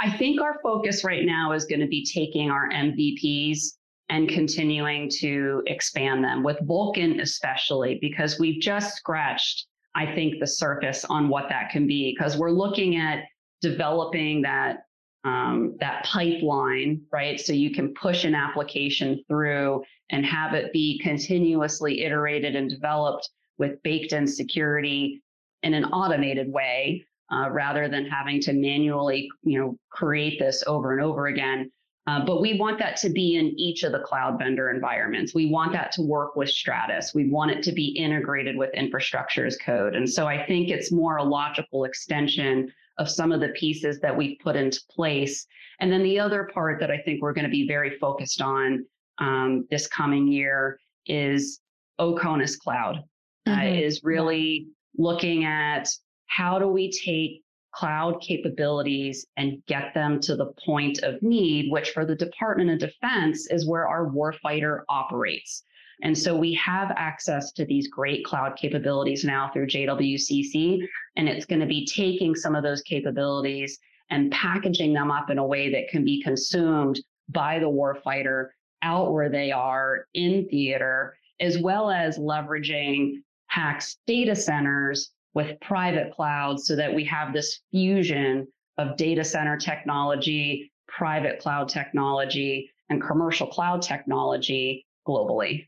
I 0.00 0.10
think 0.10 0.40
our 0.40 0.58
focus 0.62 1.04
right 1.04 1.24
now 1.24 1.52
is 1.52 1.64
going 1.64 1.80
to 1.80 1.86
be 1.86 2.04
taking 2.04 2.50
our 2.50 2.68
MVPs 2.70 3.74
and 4.10 4.28
continuing 4.28 5.08
to 5.20 5.62
expand 5.66 6.22
them 6.22 6.42
with 6.42 6.58
Vulcan, 6.62 7.20
especially 7.20 7.98
because 8.00 8.38
we've 8.38 8.60
just 8.60 8.96
scratched, 8.96 9.66
I 9.94 10.14
think, 10.14 10.40
the 10.40 10.46
surface 10.46 11.04
on 11.04 11.28
what 11.28 11.48
that 11.48 11.70
can 11.70 11.86
be 11.86 12.14
because 12.14 12.36
we're 12.36 12.50
looking 12.50 12.96
at 12.96 13.24
developing 13.62 14.42
that 14.42 14.80
um, 15.24 15.76
that 15.80 16.04
pipeline, 16.04 17.00
right? 17.10 17.40
So 17.40 17.52
you 17.52 17.70
can 17.72 17.94
push 17.94 18.24
an 18.24 18.34
application 18.34 19.24
through 19.26 19.82
and 20.10 20.24
have 20.26 20.54
it 20.54 20.72
be 20.72 21.00
continuously 21.02 22.02
iterated 22.02 22.54
and 22.54 22.68
developed 22.68 23.30
with 23.58 23.82
baked 23.82 24.12
in 24.12 24.26
security 24.26 25.22
in 25.62 25.72
an 25.72 25.86
automated 25.86 26.52
way, 26.52 27.06
uh, 27.32 27.48
rather 27.50 27.88
than 27.88 28.04
having 28.04 28.40
to 28.42 28.52
manually, 28.52 29.28
you 29.42 29.58
know, 29.58 29.78
create 29.90 30.38
this 30.38 30.62
over 30.66 30.92
and 30.92 31.00
over 31.00 31.28
again. 31.28 31.70
Uh, 32.06 32.22
but 32.22 32.42
we 32.42 32.58
want 32.58 32.78
that 32.78 32.96
to 32.98 33.08
be 33.08 33.36
in 33.36 33.58
each 33.58 33.82
of 33.82 33.92
the 33.92 34.00
cloud 34.00 34.38
vendor 34.38 34.68
environments. 34.68 35.34
We 35.34 35.46
want 35.46 35.72
that 35.72 35.90
to 35.92 36.02
work 36.02 36.36
with 36.36 36.50
Stratus. 36.50 37.14
We 37.14 37.30
want 37.30 37.50
it 37.50 37.62
to 37.62 37.72
be 37.72 37.96
integrated 37.96 38.58
with 38.58 38.74
infrastructure 38.74 39.46
as 39.46 39.56
code. 39.56 39.94
And 39.94 40.08
so 40.08 40.26
I 40.26 40.44
think 40.44 40.68
it's 40.68 40.92
more 40.92 41.16
a 41.16 41.24
logical 41.24 41.84
extension 41.84 42.70
of 42.98 43.10
some 43.10 43.32
of 43.32 43.40
the 43.40 43.48
pieces 43.48 44.00
that 44.00 44.16
we've 44.16 44.38
put 44.42 44.56
into 44.56 44.80
place. 44.90 45.46
And 45.80 45.92
then 45.92 46.02
the 46.02 46.18
other 46.18 46.48
part 46.52 46.80
that 46.80 46.90
I 46.90 46.98
think 46.98 47.22
we're 47.22 47.32
going 47.32 47.44
to 47.44 47.50
be 47.50 47.66
very 47.66 47.98
focused 47.98 48.40
on 48.40 48.84
um, 49.18 49.66
this 49.70 49.86
coming 49.86 50.28
year 50.28 50.78
is 51.06 51.60
OCONUS 51.98 52.56
Cloud, 52.58 52.98
uh, 53.46 53.50
mm-hmm. 53.50 53.60
uh, 53.60 53.64
is 53.64 54.02
really 54.04 54.68
looking 54.96 55.44
at 55.44 55.88
how 56.26 56.58
do 56.58 56.68
we 56.68 56.90
take 56.90 57.42
cloud 57.72 58.20
capabilities 58.20 59.26
and 59.36 59.62
get 59.66 59.92
them 59.94 60.20
to 60.20 60.36
the 60.36 60.52
point 60.64 61.00
of 61.02 61.20
need, 61.22 61.70
which 61.72 61.90
for 61.90 62.04
the 62.04 62.14
Department 62.14 62.70
of 62.70 62.78
Defense 62.78 63.48
is 63.50 63.66
where 63.66 63.88
our 63.88 64.08
warfighter 64.08 64.82
operates. 64.88 65.64
And 66.02 66.16
so 66.16 66.36
we 66.36 66.52
have 66.54 66.92
access 66.96 67.52
to 67.52 67.64
these 67.64 67.88
great 67.88 68.24
cloud 68.24 68.56
capabilities 68.56 69.24
now 69.24 69.50
through 69.52 69.68
JWCC, 69.68 70.80
and 71.16 71.28
it's 71.28 71.46
going 71.46 71.60
to 71.60 71.66
be 71.66 71.86
taking 71.86 72.34
some 72.34 72.54
of 72.54 72.62
those 72.62 72.82
capabilities 72.82 73.78
and 74.10 74.30
packaging 74.30 74.92
them 74.92 75.10
up 75.10 75.30
in 75.30 75.38
a 75.38 75.46
way 75.46 75.70
that 75.70 75.88
can 75.88 76.04
be 76.04 76.22
consumed 76.22 77.00
by 77.30 77.58
the 77.58 77.66
warfighter 77.66 78.48
out 78.82 79.12
where 79.12 79.30
they 79.30 79.50
are 79.50 80.06
in 80.14 80.46
theater, 80.48 81.16
as 81.40 81.58
well 81.58 81.90
as 81.90 82.18
leveraging 82.18 83.22
HaCC's 83.54 83.98
data 84.06 84.36
centers 84.36 85.10
with 85.32 85.58
private 85.60 86.12
clouds 86.12 86.66
so 86.66 86.76
that 86.76 86.94
we 86.94 87.04
have 87.04 87.32
this 87.32 87.60
fusion 87.70 88.46
of 88.78 88.96
data 88.96 89.24
center 89.24 89.56
technology, 89.56 90.70
private 90.86 91.38
cloud 91.38 91.68
technology, 91.68 92.70
and 92.90 93.02
commercial 93.02 93.46
cloud 93.46 93.80
technology 93.82 94.86
globally. 95.06 95.66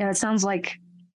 Yeah, 0.00 0.08
it 0.08 0.16
sounds 0.16 0.42
like 0.42 0.78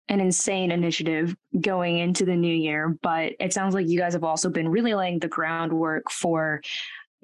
an 0.09 0.21
insane 0.21 0.71
initiative 0.71 1.37
going 1.61 1.99
into 1.99 2.25
the 2.25 2.35
new 2.35 2.55
year, 2.55 2.97
but 3.03 3.35
it 3.39 3.53
sounds 3.53 3.75
like 3.75 3.87
you 3.87 3.99
guys 3.99 4.15
have 4.15 4.25
also 4.25 4.49
been 4.49 4.71
really 4.71 4.95
laying 4.95 5.19
the 5.19 5.29
groundwork 5.29 6.11
for 6.11 6.63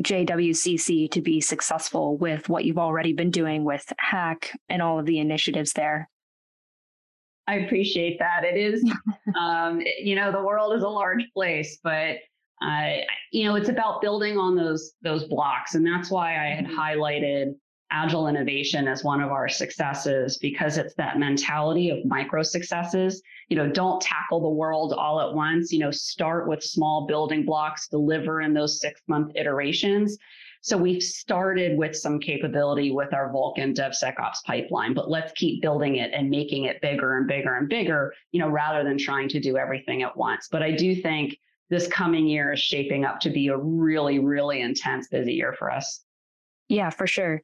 JWCC 0.02 1.10
to 1.12 1.22
be 1.22 1.40
successful 1.40 2.18
with 2.18 2.50
what 2.50 2.66
you've 2.66 2.76
already 2.76 3.14
been 3.14 3.30
doing 3.30 3.64
with 3.64 3.90
HaCC 4.12 4.50
and 4.68 4.82
all 4.82 4.98
of 4.98 5.06
the 5.06 5.18
initiatives 5.18 5.72
there. 5.72 6.10
I 7.46 7.60
appreciate 7.60 8.18
that. 8.18 8.44
It 8.44 8.58
is, 8.58 8.84
um, 9.40 9.80
you 9.98 10.14
know, 10.14 10.30
the 10.30 10.42
world 10.42 10.76
is 10.76 10.82
a 10.82 10.88
large 10.88 11.24
place, 11.32 11.78
but 11.82 12.18
uh, 12.62 12.96
you 13.32 13.46
know, 13.46 13.54
it's 13.54 13.70
about 13.70 14.02
building 14.02 14.36
on 14.36 14.56
those 14.56 14.92
those 15.00 15.24
blocks, 15.24 15.74
and 15.74 15.86
that's 15.86 16.10
why 16.10 16.32
I 16.32 16.54
had 16.54 16.66
mm-hmm. 16.66 16.78
highlighted 16.78 17.54
agile 17.90 18.28
innovation 18.28 18.88
as 18.88 19.04
one 19.04 19.20
of 19.20 19.30
our 19.30 19.48
successes 19.48 20.38
because 20.38 20.76
it's 20.76 20.94
that 20.94 21.18
mentality 21.18 21.90
of 21.90 22.04
micro 22.04 22.42
successes. 22.42 23.22
You 23.48 23.56
know 23.56 23.70
don't 23.70 24.00
tackle 24.00 24.40
the 24.40 24.48
world 24.48 24.92
all 24.92 25.20
at 25.20 25.34
once. 25.34 25.72
You 25.72 25.80
know 25.80 25.90
start 25.90 26.48
with 26.48 26.62
small 26.62 27.06
building 27.06 27.44
blocks 27.44 27.88
deliver 27.88 28.40
in 28.40 28.54
those 28.54 28.80
six 28.80 29.00
month 29.06 29.32
iterations. 29.36 30.18
So 30.62 30.76
we've 30.76 31.02
started 31.02 31.78
with 31.78 31.94
some 31.94 32.18
capability 32.18 32.90
with 32.90 33.14
our 33.14 33.30
vulcan 33.30 33.72
devsecops 33.72 34.42
pipeline 34.44 34.94
but 34.94 35.08
let's 35.08 35.32
keep 35.32 35.62
building 35.62 35.96
it 35.96 36.10
and 36.12 36.28
making 36.28 36.64
it 36.64 36.80
bigger 36.80 37.18
and 37.18 37.28
bigger 37.28 37.56
and 37.56 37.68
bigger 37.68 38.12
you 38.32 38.40
know 38.40 38.48
rather 38.48 38.82
than 38.82 38.98
trying 38.98 39.28
to 39.28 39.40
do 39.40 39.56
everything 39.56 40.02
at 40.02 40.16
once. 40.16 40.48
But 40.50 40.62
i 40.62 40.72
do 40.72 40.94
think 40.94 41.38
this 41.68 41.86
coming 41.88 42.26
year 42.26 42.52
is 42.52 42.60
shaping 42.60 43.04
up 43.04 43.20
to 43.20 43.30
be 43.30 43.48
a 43.48 43.56
really 43.56 44.18
really 44.18 44.60
intense 44.60 45.08
busy 45.08 45.34
year 45.34 45.54
for 45.56 45.70
us. 45.70 46.02
Yeah, 46.68 46.90
for 46.90 47.06
sure. 47.06 47.42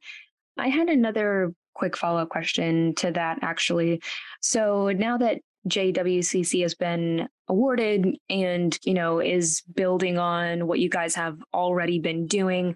I 0.57 0.69
had 0.69 0.89
another 0.89 1.53
quick 1.73 1.97
follow 1.97 2.21
up 2.21 2.29
question 2.29 2.93
to 2.95 3.11
that 3.11 3.39
actually. 3.41 4.01
So 4.41 4.91
now 4.91 5.17
that 5.17 5.41
JWCC 5.67 6.61
has 6.61 6.75
been 6.75 7.27
awarded 7.47 8.17
and, 8.29 8.77
you 8.83 8.93
know, 8.93 9.19
is 9.19 9.63
building 9.73 10.17
on 10.17 10.67
what 10.67 10.79
you 10.79 10.89
guys 10.89 11.15
have 11.15 11.37
already 11.53 11.99
been 11.99 12.27
doing, 12.27 12.75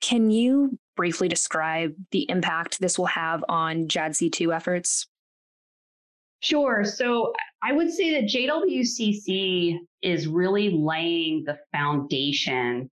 Can 0.00 0.30
you 0.30 0.78
briefly 0.96 1.28
describe 1.28 1.94
the 2.12 2.28
impact 2.30 2.80
this 2.80 2.98
will 2.98 3.06
have 3.06 3.44
on 3.48 3.88
JADC2 3.88 4.54
efforts? 4.54 5.06
Sure. 6.40 6.84
So 6.84 7.32
I 7.62 7.72
would 7.72 7.92
say 7.92 8.12
that 8.12 8.30
JWCC 8.30 9.78
is 10.02 10.28
really 10.28 10.70
laying 10.70 11.42
the 11.44 11.58
foundation 11.72 12.90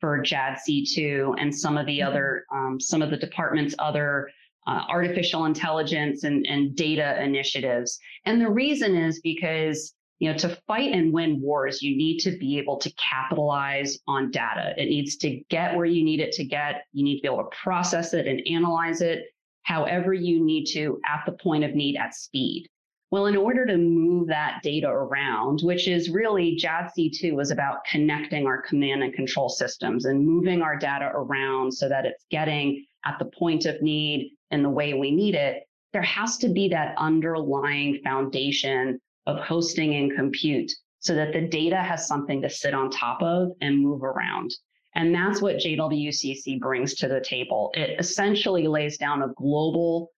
for 0.00 0.22
JADC2 0.22 1.34
and 1.38 1.54
some 1.54 1.76
of 1.76 1.86
the 1.86 2.00
mm-hmm. 2.00 2.08
other, 2.08 2.44
um, 2.52 2.80
some 2.80 3.02
of 3.02 3.10
the 3.10 3.16
department's 3.16 3.74
other 3.78 4.30
uh, 4.66 4.82
artificial 4.88 5.46
intelligence 5.46 6.24
and, 6.24 6.46
and 6.46 6.76
data 6.76 7.22
initiatives. 7.22 7.98
And 8.26 8.40
the 8.40 8.50
reason 8.50 8.94
is 8.94 9.20
because 9.20 9.94
you 10.18 10.30
know 10.30 10.36
to 10.38 10.58
fight 10.66 10.92
and 10.92 11.12
win 11.12 11.40
wars 11.40 11.80
you 11.80 11.96
need 11.96 12.18
to 12.18 12.36
be 12.38 12.58
able 12.58 12.76
to 12.78 12.92
capitalize 12.94 13.98
on 14.08 14.30
data 14.30 14.74
it 14.76 14.86
needs 14.86 15.16
to 15.16 15.40
get 15.48 15.76
where 15.76 15.86
you 15.86 16.04
need 16.04 16.20
it 16.20 16.32
to 16.32 16.44
get 16.44 16.84
you 16.92 17.04
need 17.04 17.16
to 17.18 17.22
be 17.22 17.28
able 17.28 17.44
to 17.44 17.56
process 17.62 18.14
it 18.14 18.26
and 18.26 18.42
analyze 18.50 19.00
it 19.00 19.26
however 19.62 20.12
you 20.12 20.44
need 20.44 20.64
to 20.64 21.00
at 21.08 21.22
the 21.24 21.32
point 21.32 21.62
of 21.62 21.74
need 21.74 21.96
at 21.96 22.14
speed 22.14 22.68
well, 23.10 23.26
in 23.26 23.36
order 23.36 23.64
to 23.64 23.76
move 23.76 24.28
that 24.28 24.60
data 24.62 24.88
around, 24.88 25.60
which 25.62 25.88
is 25.88 26.10
really 26.10 26.58
JADC2 26.62 27.34
was 27.34 27.50
about 27.50 27.84
connecting 27.90 28.46
our 28.46 28.60
command 28.62 29.02
and 29.02 29.14
control 29.14 29.48
systems 29.48 30.04
and 30.04 30.26
moving 30.26 30.60
our 30.60 30.76
data 30.76 31.10
around 31.14 31.72
so 31.72 31.88
that 31.88 32.04
it's 32.04 32.26
getting 32.30 32.84
at 33.06 33.18
the 33.18 33.30
point 33.38 33.64
of 33.64 33.80
need 33.80 34.32
in 34.50 34.62
the 34.62 34.68
way 34.68 34.92
we 34.92 35.10
need 35.10 35.34
it, 35.34 35.62
there 35.92 36.02
has 36.02 36.36
to 36.38 36.48
be 36.48 36.68
that 36.68 36.94
underlying 36.98 38.00
foundation 38.04 39.00
of 39.26 39.38
hosting 39.38 39.94
and 39.94 40.14
compute 40.14 40.70
so 41.00 41.14
that 41.14 41.32
the 41.32 41.48
data 41.48 41.76
has 41.76 42.06
something 42.06 42.42
to 42.42 42.50
sit 42.50 42.74
on 42.74 42.90
top 42.90 43.22
of 43.22 43.52
and 43.60 43.78
move 43.78 44.02
around. 44.02 44.50
And 44.94 45.14
that's 45.14 45.40
what 45.40 45.56
JWCC 45.56 46.58
brings 46.60 46.94
to 46.96 47.08
the 47.08 47.20
table. 47.20 47.70
It 47.74 47.98
essentially 47.98 48.66
lays 48.66 48.98
down 48.98 49.22
a 49.22 49.32
global 49.36 50.10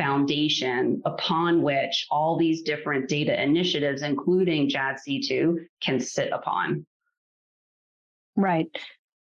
foundation 0.00 1.02
upon 1.04 1.60
which 1.60 2.06
all 2.10 2.38
these 2.38 2.62
different 2.62 3.06
data 3.06 3.40
initiatives, 3.40 4.00
including 4.00 4.70
JADC2, 4.70 5.56
can 5.82 6.00
sit 6.00 6.32
upon. 6.32 6.86
Right. 8.34 8.66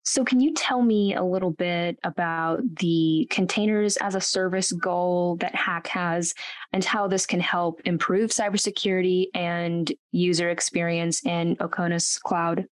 So, 0.04 0.24
can 0.24 0.40
you 0.40 0.54
tell 0.54 0.82
me 0.82 1.16
a 1.16 1.24
little 1.24 1.52
bit 1.52 1.98
about 2.04 2.62
the 2.78 3.28
containers 3.32 3.98
as 3.98 4.16
a 4.16 4.22
service 4.22 4.72
goal 4.72 5.38
that 5.38 5.54
HaCC 5.54 5.88
has 5.88 6.34
and 6.72 6.86
how 6.86 7.08
this 7.08 7.26
can 7.26 7.40
help 7.40 7.82
improve 7.86 8.30
cybersecurity 8.30 9.28
and 9.34 9.92
user 10.12 10.50
experience 10.50 11.26
in 11.26 11.56
Oconus 11.58 12.20
Cloud? 12.22 12.66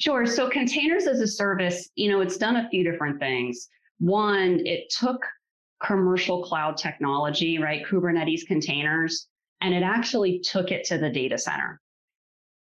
Sure. 0.00 0.26
So, 0.26 0.48
containers 0.48 1.06
as 1.06 1.20
a 1.20 1.26
service, 1.26 1.90
you 1.94 2.10
know, 2.10 2.20
it's 2.20 2.36
done 2.36 2.56
a 2.56 2.68
few 2.68 2.84
different 2.90 3.18
things. 3.18 3.68
One, 3.98 4.66
it 4.66 4.90
took 4.90 5.26
commercial 5.82 6.42
cloud 6.42 6.76
technology, 6.76 7.58
right? 7.58 7.84
Kubernetes 7.86 8.46
containers, 8.46 9.28
and 9.60 9.74
it 9.74 9.82
actually 9.82 10.40
took 10.40 10.70
it 10.70 10.84
to 10.86 10.98
the 10.98 11.10
data 11.10 11.38
center. 11.38 11.80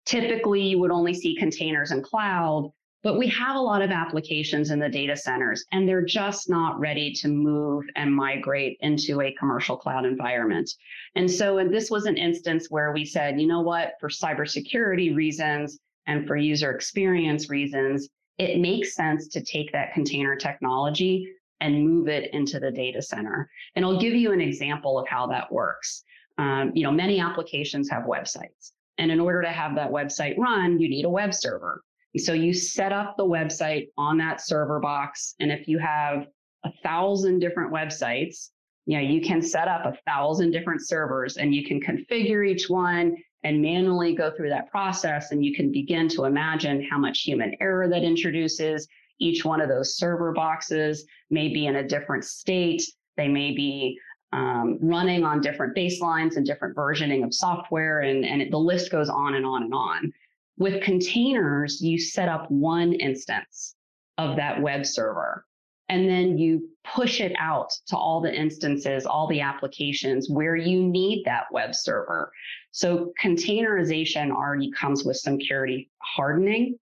Typically, 0.07 0.63
you 0.63 0.79
would 0.79 0.91
only 0.91 1.15
see 1.15 1.37
containers 1.37 1.93
in 1.93 2.03
cloud, 2.03 2.71
but 3.03 3.17
we 3.17 3.29
have 3.29 3.57
a 3.57 3.61
lot 3.61 3.81
of 3.81 3.91
applications 3.91 4.71
in 4.71 4.79
the 4.79 4.89
data 4.89 5.17
centers, 5.17 5.65
and 5.73 5.89
they're 5.89 6.05
just 6.05 6.51
not 6.51 6.79
ready 6.79 7.13
to 7.15 7.29
move 7.29 7.85
and 7.97 8.15
migrate 8.15 8.77
into 8.81 9.23
a 9.23 9.33
commercial 9.35 9.77
cloud 9.77 10.05
environment. 10.05 10.71
And 11.15 11.31
so, 11.31 11.59
and 11.59 11.73
this 11.73 11.91
was 11.91 12.05
an 12.05 12.17
instance 12.17 12.67
where 12.71 12.93
we 12.93 13.05
said, 13.05 13.41
you 13.41 13.47
know 13.47 13.61
what, 13.61 13.93
for 14.01 14.09
cybersecurity 14.09 15.15
reasons 15.15 15.79
and 16.07 16.27
for 16.27 16.37
user 16.37 16.73
experience 16.73 17.49
reasons, 17.49 18.09
it 18.37 18.59
makes 18.59 18.95
sense 18.95 19.29
to 19.29 19.43
take 19.43 19.73
that 19.73 19.95
container 19.95 20.37
technology 20.37 21.31
and 21.61 21.87
move 21.87 22.09
it 22.09 22.33
into 22.33 22.59
the 22.59 22.71
data 22.71 23.03
center. 23.03 23.51
And 23.77 23.85
I'll 23.85 24.01
give 24.01 24.15
you 24.15 24.33
an 24.33 24.41
example 24.41 24.99
of 24.99 25.07
how 25.09 25.27
that 25.29 25.53
works. 25.53 26.05
Um, 26.39 26.73
you 26.75 26.83
know, 26.83 26.93
many 26.93 27.21
applications 27.21 27.91
have 27.91 28.05
websites. 28.05 28.73
And 28.99 29.11
in 29.11 29.21
order 29.21 29.43
to 29.43 29.51
have 29.51 29.75
that 29.77 29.91
website 29.91 30.37
run, 30.39 30.79
you 30.79 30.89
need 30.89 31.05
a 31.05 31.11
web 31.11 31.35
server. 31.35 31.83
So 32.17 32.33
you 32.33 32.53
set 32.53 32.93
up 32.93 33.17
the 33.17 33.25
website 33.25 33.89
on 33.97 34.19
that 34.19 34.41
server 34.41 34.81
box. 34.81 35.35
And 35.41 35.53
if 35.53 35.69
you 35.69 35.79
have 35.79 36.27
a 36.65 36.73
thousand 36.83 37.39
different 37.39 37.73
websites, 37.73 38.51
you 38.87 38.97
know, 38.97 39.03
you 39.03 39.21
can 39.21 39.41
set 39.41 39.69
up 39.69 39.87
a 39.87 39.97
thousand 40.07 40.51
different 40.51 40.87
servers 40.87 41.37
and 41.37 41.55
you 41.55 41.65
can 41.65 41.81
configure 41.81 42.47
each 42.47 42.69
one 42.69 43.17
and 43.45 43.63
manually 43.63 44.15
go 44.15 44.31
through 44.37 44.49
that 44.51 44.71
process. 44.71 45.31
And 45.33 45.45
you 45.45 45.55
can 45.55 45.71
begin 45.71 46.09
to 46.11 46.25
imagine 46.25 46.87
how 46.91 46.99
much 46.99 47.21
human 47.21 47.55
error 47.61 47.89
that 47.89 48.03
introduces, 48.03 48.89
each 49.21 49.45
one 49.45 49.61
of 49.61 49.69
those 49.69 49.97
server 49.97 50.33
boxes 50.33 51.07
may 51.31 51.49
be 51.49 51.67
in 51.67 51.77
a 51.77 51.87
different 51.87 52.25
state. 52.25 52.83
They 53.17 53.29
may 53.29 53.53
be 53.53 53.99
um, 54.33 54.79
running 54.81 55.25
on 55.25 55.41
different 55.41 55.77
baselines 55.77 56.37
and 56.37 56.47
different 56.47 56.77
versioning 56.77 57.25
of 57.25 57.35
software, 57.35 58.01
and, 58.01 58.25
and 58.25 58.41
it, 58.41 58.51
the 58.51 58.59
list 58.59 58.91
goes 58.91 59.09
on 59.09 59.35
and 59.35 59.45
on 59.45 59.65
and 59.65 59.75
on. 59.75 60.13
With 60.59 60.83
containers, 60.83 61.81
you 61.81 61.99
set 61.99 62.29
up 62.29 62.51
one 62.51 62.93
instance 62.93 63.75
of 64.19 64.37
that 64.37 64.61
web 64.61 64.87
server, 64.87 65.45
and 65.89 66.09
then 66.09 66.39
you 66.39 66.69
push 66.85 67.21
it 67.21 67.33
out 67.39 67.71
to 67.89 67.97
all 67.97 68.21
the 68.21 68.33
instances, 68.33 69.05
all 69.05 69.27
the 69.27 69.41
applications 69.41 70.31
where 70.31 70.57
you 70.57 70.83
need 70.87 71.25
that 71.25 71.45
web 71.51 71.75
server. 71.75 72.31
So 72.71 73.13
containerization 73.23 74.31
already 74.31 74.71
comes 74.71 75.05
with 75.05 75.17
some 75.17 75.41
security 75.41 75.91
hardening 75.99 76.79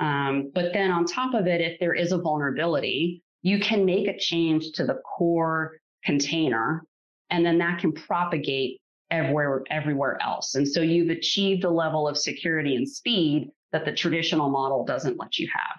um, 0.00 0.50
but 0.54 0.72
then 0.72 0.90
on 0.90 1.04
top 1.04 1.34
of 1.34 1.46
it, 1.46 1.60
if 1.60 1.78
there 1.78 1.94
is 1.94 2.12
a 2.12 2.18
vulnerability, 2.18 3.22
you 3.42 3.58
can 3.60 3.84
make 3.84 4.08
a 4.08 4.18
change 4.18 4.72
to 4.72 4.84
the 4.84 5.00
core 5.16 5.78
container, 6.04 6.84
and 7.30 7.44
then 7.44 7.58
that 7.58 7.80
can 7.80 7.92
propagate 7.92 8.80
everywhere, 9.10 9.62
everywhere 9.70 10.20
else. 10.22 10.54
And 10.54 10.66
so 10.66 10.80
you've 10.80 11.10
achieved 11.10 11.64
a 11.64 11.70
level 11.70 12.08
of 12.08 12.16
security 12.16 12.76
and 12.76 12.88
speed 12.88 13.50
that 13.72 13.84
the 13.84 13.92
traditional 13.92 14.50
model 14.50 14.84
doesn't 14.84 15.18
let 15.18 15.38
you 15.38 15.48
have. 15.52 15.78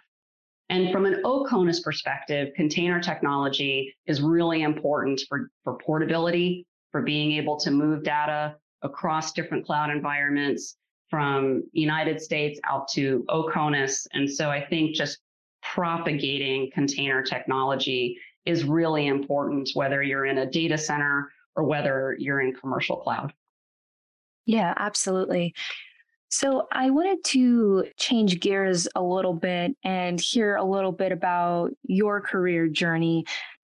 And 0.70 0.92
from 0.92 1.06
an 1.06 1.22
Oconus 1.24 1.84
perspective, 1.84 2.50
container 2.56 3.00
technology 3.02 3.94
is 4.08 4.22
really 4.22 4.64
important 4.64 5.22
for, 5.28 5.50
for 5.64 5.78
portability, 5.78 6.66
for 6.92 7.02
being 7.02 7.34
able 7.34 7.60
to 7.60 7.72
move 7.72 8.04
data 8.04 8.56
across 8.82 9.34
different 9.34 9.66
cloud 9.66 9.90
environments, 9.90 10.78
from 11.14 11.62
United 11.74 12.20
States 12.20 12.60
out 12.68 12.88
to 12.88 13.24
Oconus. 13.30 14.08
And 14.14 14.28
so 14.28 14.50
I 14.50 14.66
think 14.66 14.96
just 14.96 15.20
propagating 15.62 16.72
container 16.74 17.22
technology 17.22 18.18
is 18.48 18.64
really 18.64 19.06
important, 19.06 19.70
whether 19.76 20.02
you're 20.02 20.26
in 20.26 20.40
a 20.40 20.50
data 20.50 20.76
center 20.76 21.32
or 21.56 21.66
whether 21.66 22.16
you're 22.18 22.42
in 22.42 22.52
commercial 22.56 22.98
cloud. 22.98 23.32
Yeah, 24.48 24.74
absolutely. 24.76 25.54
So 26.30 26.68
I 26.72 26.90
wanted 26.90 27.24
to 27.26 27.86
change 28.00 28.40
gears 28.40 28.88
a 28.96 29.04
little 29.04 29.36
bit 29.36 29.78
and 29.84 30.20
hear 30.20 30.56
a 30.56 30.64
little 30.64 30.92
bit 30.92 31.12
about 31.12 31.74
your 31.84 32.22
career 32.22 32.68
journey 32.68 33.24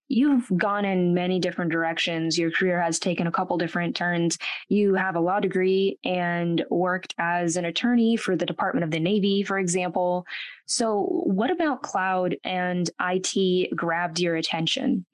you've 0.09 0.51
gone 0.57 0.83
in 0.83 1.13
many 1.13 1.39
different 1.39 1.71
directions. 1.71 2.37
Your 2.37 2.51
career 2.51 2.81
has 2.81 2.99
taken 2.99 3.27
a 3.27 3.31
couple 3.31 3.57
different 3.57 3.95
turns. 3.95 4.37
You 4.67 4.95
have 4.95 5.15
a 5.15 5.19
law 5.19 5.39
degree 5.39 5.97
and 6.03 6.65
worked 6.69 7.13
as 7.19 7.55
an 7.55 7.65
attorney 7.65 8.17
for 8.17 8.35
the 8.35 8.45
Department 8.45 8.83
of 8.83 8.91
the 8.91 8.99
Navy, 8.99 9.43
for 9.43 9.59
example. 9.59 10.25
So, 10.65 11.03
what 11.25 11.51
about 11.51 11.83
cloud 11.83 12.35
and 12.43 12.89
IT 12.99 13.75
grabbed 13.75 14.19
your 14.19 14.35
attention? 14.35 15.05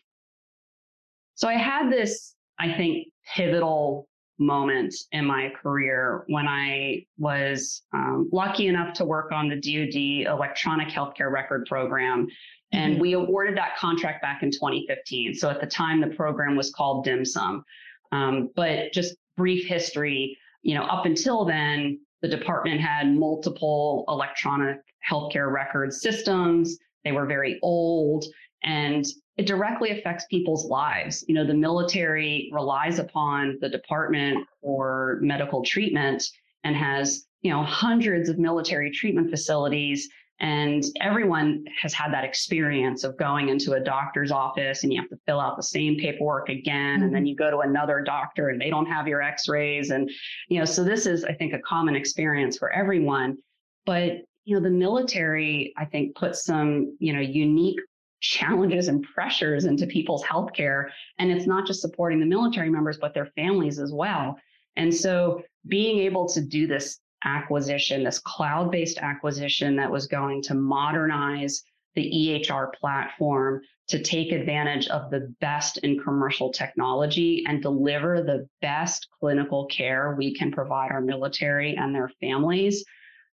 So, 1.35 1.47
I 1.49 1.55
had 1.55 1.91
this, 1.91 2.33
I 2.57 2.73
think, 2.73 3.09
pivotal 3.35 4.07
moment 4.37 4.93
in 5.11 5.25
my 5.25 5.49
career 5.61 6.25
when 6.27 6.47
I 6.47 7.05
was 7.17 7.83
um, 7.93 8.29
lucky 8.31 8.67
enough 8.67 8.93
to 8.95 9.05
work 9.05 9.31
on 9.31 9.47
the 9.47 9.55
DoD 9.55 10.29
electronic 10.33 10.89
healthcare 10.89 11.31
record 11.31 11.65
program 11.67 12.27
and 12.75 12.93
mm-hmm. 12.93 13.01
we 13.01 13.13
awarded 13.13 13.57
that 13.57 13.77
contract 13.77 14.21
back 14.21 14.43
in 14.43 14.51
2015. 14.51 15.33
So 15.35 15.49
at 15.49 15.61
the 15.61 15.67
time, 15.67 16.01
the 16.01 16.07
program 16.15 16.55
was 16.55 16.71
called 16.71 17.05
DHMSM. 17.05 17.63
Um, 18.11 18.49
but 18.55 18.91
just 18.91 19.15
brief 19.37 19.65
history, 19.65 20.37
you 20.61 20.75
know, 20.75 20.83
up 20.83 21.05
until 21.05 21.45
then, 21.45 21.99
the 22.21 22.27
department 22.27 22.81
had 22.81 23.13
multiple 23.13 24.03
electronic 24.09 24.77
healthcare 25.09 25.51
record 25.51 25.93
systems. 25.93 26.77
They 27.03 27.11
were 27.11 27.25
very 27.25 27.59
old 27.61 28.25
and 28.63 29.05
it 29.37 29.45
directly 29.45 29.91
affects 29.91 30.25
people's 30.29 30.65
lives. 30.65 31.23
You 31.27 31.35
know, 31.35 31.45
the 31.45 31.53
military 31.53 32.49
relies 32.51 32.99
upon 32.99 33.57
the 33.61 33.69
department 33.69 34.45
for 34.61 35.19
medical 35.21 35.63
treatment 35.63 36.23
and 36.63 36.75
has, 36.75 37.25
you 37.41 37.51
know, 37.51 37.63
hundreds 37.63 38.27
of 38.27 38.39
military 38.39 38.91
treatment 38.91 39.29
facilities 39.29 40.09
and 40.39 40.83
everyone 40.99 41.63
has 41.81 41.93
had 41.93 42.11
that 42.13 42.25
experience 42.25 43.03
of 43.03 43.17
going 43.17 43.49
into 43.49 43.73
a 43.73 43.79
doctor's 43.79 44.31
office 44.31 44.83
and 44.83 44.91
you 44.91 44.99
have 44.99 45.09
to 45.09 45.17
fill 45.25 45.39
out 45.39 45.55
the 45.55 45.63
same 45.63 45.97
paperwork 45.97 46.49
again. 46.49 47.03
And 47.03 47.13
then 47.13 47.21
mm-hmm. 47.21 47.27
you 47.27 47.35
go 47.35 47.49
to 47.49 47.59
another 47.59 48.01
doctor 48.01 48.49
and 48.49 48.59
they 48.59 48.69
don't 48.69 48.85
have 48.85 49.07
your 49.07 49.21
x 49.21 49.47
rays. 49.47 49.91
And, 49.91 50.09
you 50.49 50.59
know, 50.59 50.65
so 50.65 50.83
this 50.83 51.05
is, 51.05 51.23
I 51.23 51.33
think, 51.33 51.53
a 51.53 51.59
common 51.59 51.95
experience 51.95 52.57
for 52.57 52.71
everyone. 52.71 53.37
But 53.85 54.23
you 54.45 54.55
know, 54.55 54.61
the 54.61 54.69
military, 54.69 55.73
I 55.75 55.85
think, 55.85 56.15
puts 56.15 56.45
some, 56.45 56.95
you 56.99 57.13
know, 57.13 57.19
unique 57.19 57.79
challenges 58.21 58.87
and 58.87 59.03
pressures 59.03 59.65
into 59.65 59.87
people's 59.87 60.23
healthcare. 60.23 60.89
And 61.17 61.31
it's 61.31 61.47
not 61.47 61.65
just 61.65 61.81
supporting 61.81 62.19
the 62.19 62.25
military 62.25 62.69
members, 62.69 62.97
but 62.99 63.13
their 63.13 63.31
families 63.35 63.79
as 63.79 63.91
well. 63.91 64.37
And 64.75 64.93
so 64.93 65.41
being 65.67 65.99
able 65.99 66.27
to 66.29 66.41
do 66.41 66.67
this 66.67 66.99
acquisition, 67.25 68.03
this 68.03 68.19
cloud 68.19 68.71
based 68.71 68.97
acquisition 68.99 69.75
that 69.75 69.91
was 69.91 70.07
going 70.07 70.41
to 70.43 70.53
modernize 70.53 71.63
the 71.95 72.03
EHR 72.03 72.73
platform 72.73 73.61
to 73.87 74.01
take 74.01 74.31
advantage 74.31 74.87
of 74.87 75.11
the 75.11 75.33
best 75.41 75.77
in 75.79 75.99
commercial 75.99 76.51
technology 76.51 77.43
and 77.47 77.61
deliver 77.61 78.21
the 78.21 78.47
best 78.61 79.07
clinical 79.19 79.65
care 79.67 80.15
we 80.17 80.33
can 80.33 80.51
provide 80.51 80.91
our 80.91 81.01
military 81.01 81.75
and 81.75 81.93
their 81.93 82.09
families. 82.19 82.83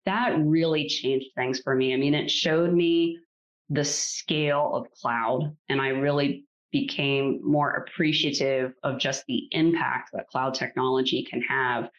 That 0.06 0.38
really 0.40 0.88
changed 0.88 1.28
things 1.36 1.60
for 1.62 1.76
me. 1.76 1.94
I 1.94 1.98
mean, 1.98 2.14
it 2.14 2.30
showed 2.30 2.74
me 2.74 3.18
the 3.70 3.84
scale 3.84 4.72
of 4.74 4.92
cloud, 4.92 5.56
and 5.70 5.82
I 5.82 5.90
really 5.90 6.46
became 6.72 7.40
more 7.44 7.72
appreciative 7.72 8.74
of 8.84 9.00
just 9.00 9.26
the 9.28 9.48
impact 9.52 10.12
that 10.14 10.28
cloud 10.28 10.54
technology 10.54 11.24
can 11.24 11.42
have. 11.42 11.90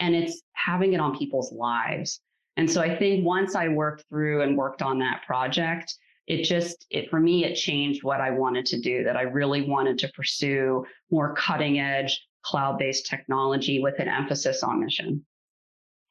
And 0.00 0.14
it's 0.14 0.42
having 0.52 0.92
it 0.92 1.00
on 1.00 1.16
people's 1.16 1.52
lives. 1.52 2.20
And 2.56 2.70
so 2.70 2.80
I 2.80 2.96
think 2.96 3.24
once 3.24 3.54
I 3.54 3.68
worked 3.68 4.04
through 4.08 4.42
and 4.42 4.56
worked 4.56 4.82
on 4.82 4.98
that 5.00 5.22
project, 5.26 5.94
it 6.26 6.44
just 6.44 6.86
it 6.90 7.10
for 7.10 7.20
me 7.20 7.44
it 7.44 7.54
changed 7.54 8.02
what 8.02 8.18
i 8.18 8.30
wanted 8.30 8.64
to 8.64 8.80
do 8.80 9.04
that 9.04 9.14
i 9.14 9.20
really 9.20 9.60
wanted 9.60 9.98
to 9.98 10.08
pursue 10.16 10.82
more 11.10 11.34
cutting 11.34 11.80
edge 11.80 12.18
cloud-based 12.44 13.06
technology 13.06 13.80
with 13.80 13.98
an 13.98 14.08
emphasis 14.08 14.62
on 14.62 14.80
mission. 14.80 15.24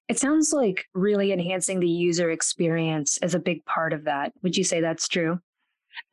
It 0.09 0.19
sounds 0.19 0.51
like 0.51 0.85
really 0.93 1.31
enhancing 1.31 1.79
the 1.79 1.87
user 1.87 2.31
experience 2.31 3.17
is 3.21 3.35
a 3.35 3.39
big 3.39 3.63
part 3.65 3.93
of 3.93 4.03
that. 4.03 4.33
Would 4.41 4.57
you 4.57 4.63
say 4.63 4.81
that's 4.81 5.07
true? 5.07 5.39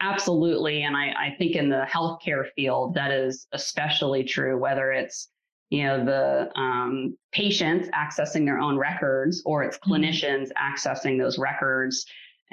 Absolutely 0.01 0.83
and 0.83 0.95
i, 0.95 1.09
I 1.09 1.35
think 1.39 1.57
in 1.57 1.71
the 1.71 1.87
healthcare 1.91 2.45
field 2.55 2.95
that 2.95 3.11
is 3.11 3.47
especially 3.53 4.23
true 4.23 4.59
whether 4.59 4.93
it's 4.93 5.29
you 5.71 5.85
know 5.85 6.05
the 6.05 6.51
um, 6.61 7.17
patients 7.33 7.89
accessing 7.91 8.45
their 8.45 8.59
own 8.59 8.77
records 8.77 9.43
or 9.47 9.63
it's 9.63 9.79
mm-hmm. 9.79 9.93
clinicians 9.93 10.49
accessing 10.59 11.19
those 11.19 11.39
records 11.39 12.05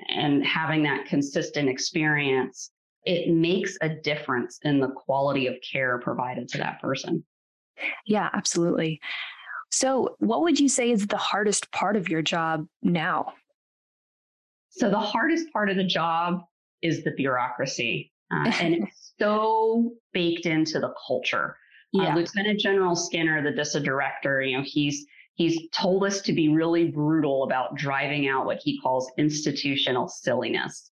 and 0.10 0.45
having 0.45 0.84
that 0.84 1.06
consistent 1.06 1.69
experience, 1.69 2.71
it 3.06 3.30
makes 3.34 3.77
a 3.82 3.89
difference 3.89 4.60
in 4.63 4.80
the 4.80 4.89
quality 4.89 5.47
of 5.47 5.56
care 5.69 5.99
provided 5.99 6.47
to 6.49 6.58
that 6.60 6.82
person. 6.82 7.23
Yeah, 8.06 8.30
absolutely. 8.34 8.99
So, 9.71 10.15
what 10.19 10.41
would 10.41 10.60
you 10.60 10.69
say 10.69 10.91
is 10.91 11.08
the 11.08 11.17
hardest 11.17 11.71
part 11.71 11.95
of 11.95 12.10
your 12.10 12.21
job 12.21 12.67
now? 12.82 13.34
So, 14.69 14.89
the 14.89 14.99
hardest 14.99 15.51
part 15.51 15.69
of 15.69 15.75
the 15.75 15.84
job 15.84 16.41
is 16.82 17.03
the 17.03 17.12
bureaucracy, 17.12 18.12
uh, 18.32 18.51
and 18.62 18.75
it's 18.75 19.13
so 19.19 19.93
baked 20.13 20.45
into 20.45 20.80
the 20.80 20.93
culture. 21.06 21.58
Uh, 21.95 22.04
yeah. 22.04 22.13
Uh, 22.13 22.17
Lieutenant 22.17 22.60
General 22.60 22.95
Skinner, 22.95 23.41
the 23.43 23.52
DISA 23.52 23.80
director, 23.80 24.41
you 24.41 24.58
know, 24.58 24.63
he's 24.65 25.06
He's 25.38 25.69
told 25.69 26.04
us 26.04 26.21
to 26.21 26.34
be 26.34 26.50
really 26.50 26.89
brutal 26.89 27.43
about 27.43 27.76
driving 27.76 28.28
out 28.28 28.47
what 28.47 28.58
he 28.60 28.82
calls 28.82 29.12
institutional 29.19 30.08
silliness. 30.08 30.89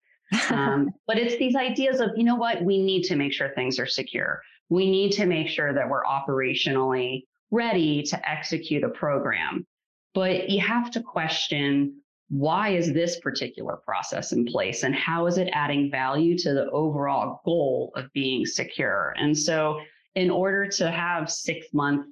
Um, 0.51 0.91
but 1.07 1.17
it's 1.17 1.37
these 1.37 1.55
ideas 1.55 1.99
of, 1.99 2.11
you 2.15 2.23
know 2.23 2.35
what, 2.35 2.63
we 2.63 2.79
need 2.81 3.03
to 3.05 3.15
make 3.15 3.33
sure 3.33 3.49
things 3.49 3.79
are 3.79 3.87
secure. 3.87 4.39
We 4.69 4.89
need 4.89 5.11
to 5.13 5.25
make 5.25 5.49
sure 5.49 5.73
that 5.73 5.89
we're 5.89 6.03
operationally 6.03 7.23
ready 7.49 8.03
to 8.03 8.29
execute 8.29 8.83
a 8.83 8.89
program. 8.89 9.65
But 10.13 10.47
you 10.47 10.61
have 10.61 10.91
to 10.91 11.01
question 11.01 12.01
why 12.29 12.69
is 12.69 12.93
this 12.93 13.19
particular 13.19 13.77
process 13.85 14.31
in 14.31 14.45
place 14.45 14.83
and 14.83 14.95
how 14.95 15.25
is 15.25 15.37
it 15.37 15.49
adding 15.53 15.91
value 15.91 16.37
to 16.39 16.53
the 16.53 16.69
overall 16.71 17.41
goal 17.45 17.91
of 17.95 18.11
being 18.13 18.45
secure? 18.45 19.15
And 19.17 19.37
so, 19.37 19.79
in 20.15 20.29
order 20.29 20.67
to 20.67 20.89
have 20.89 21.31
six 21.31 21.67
month 21.73 22.07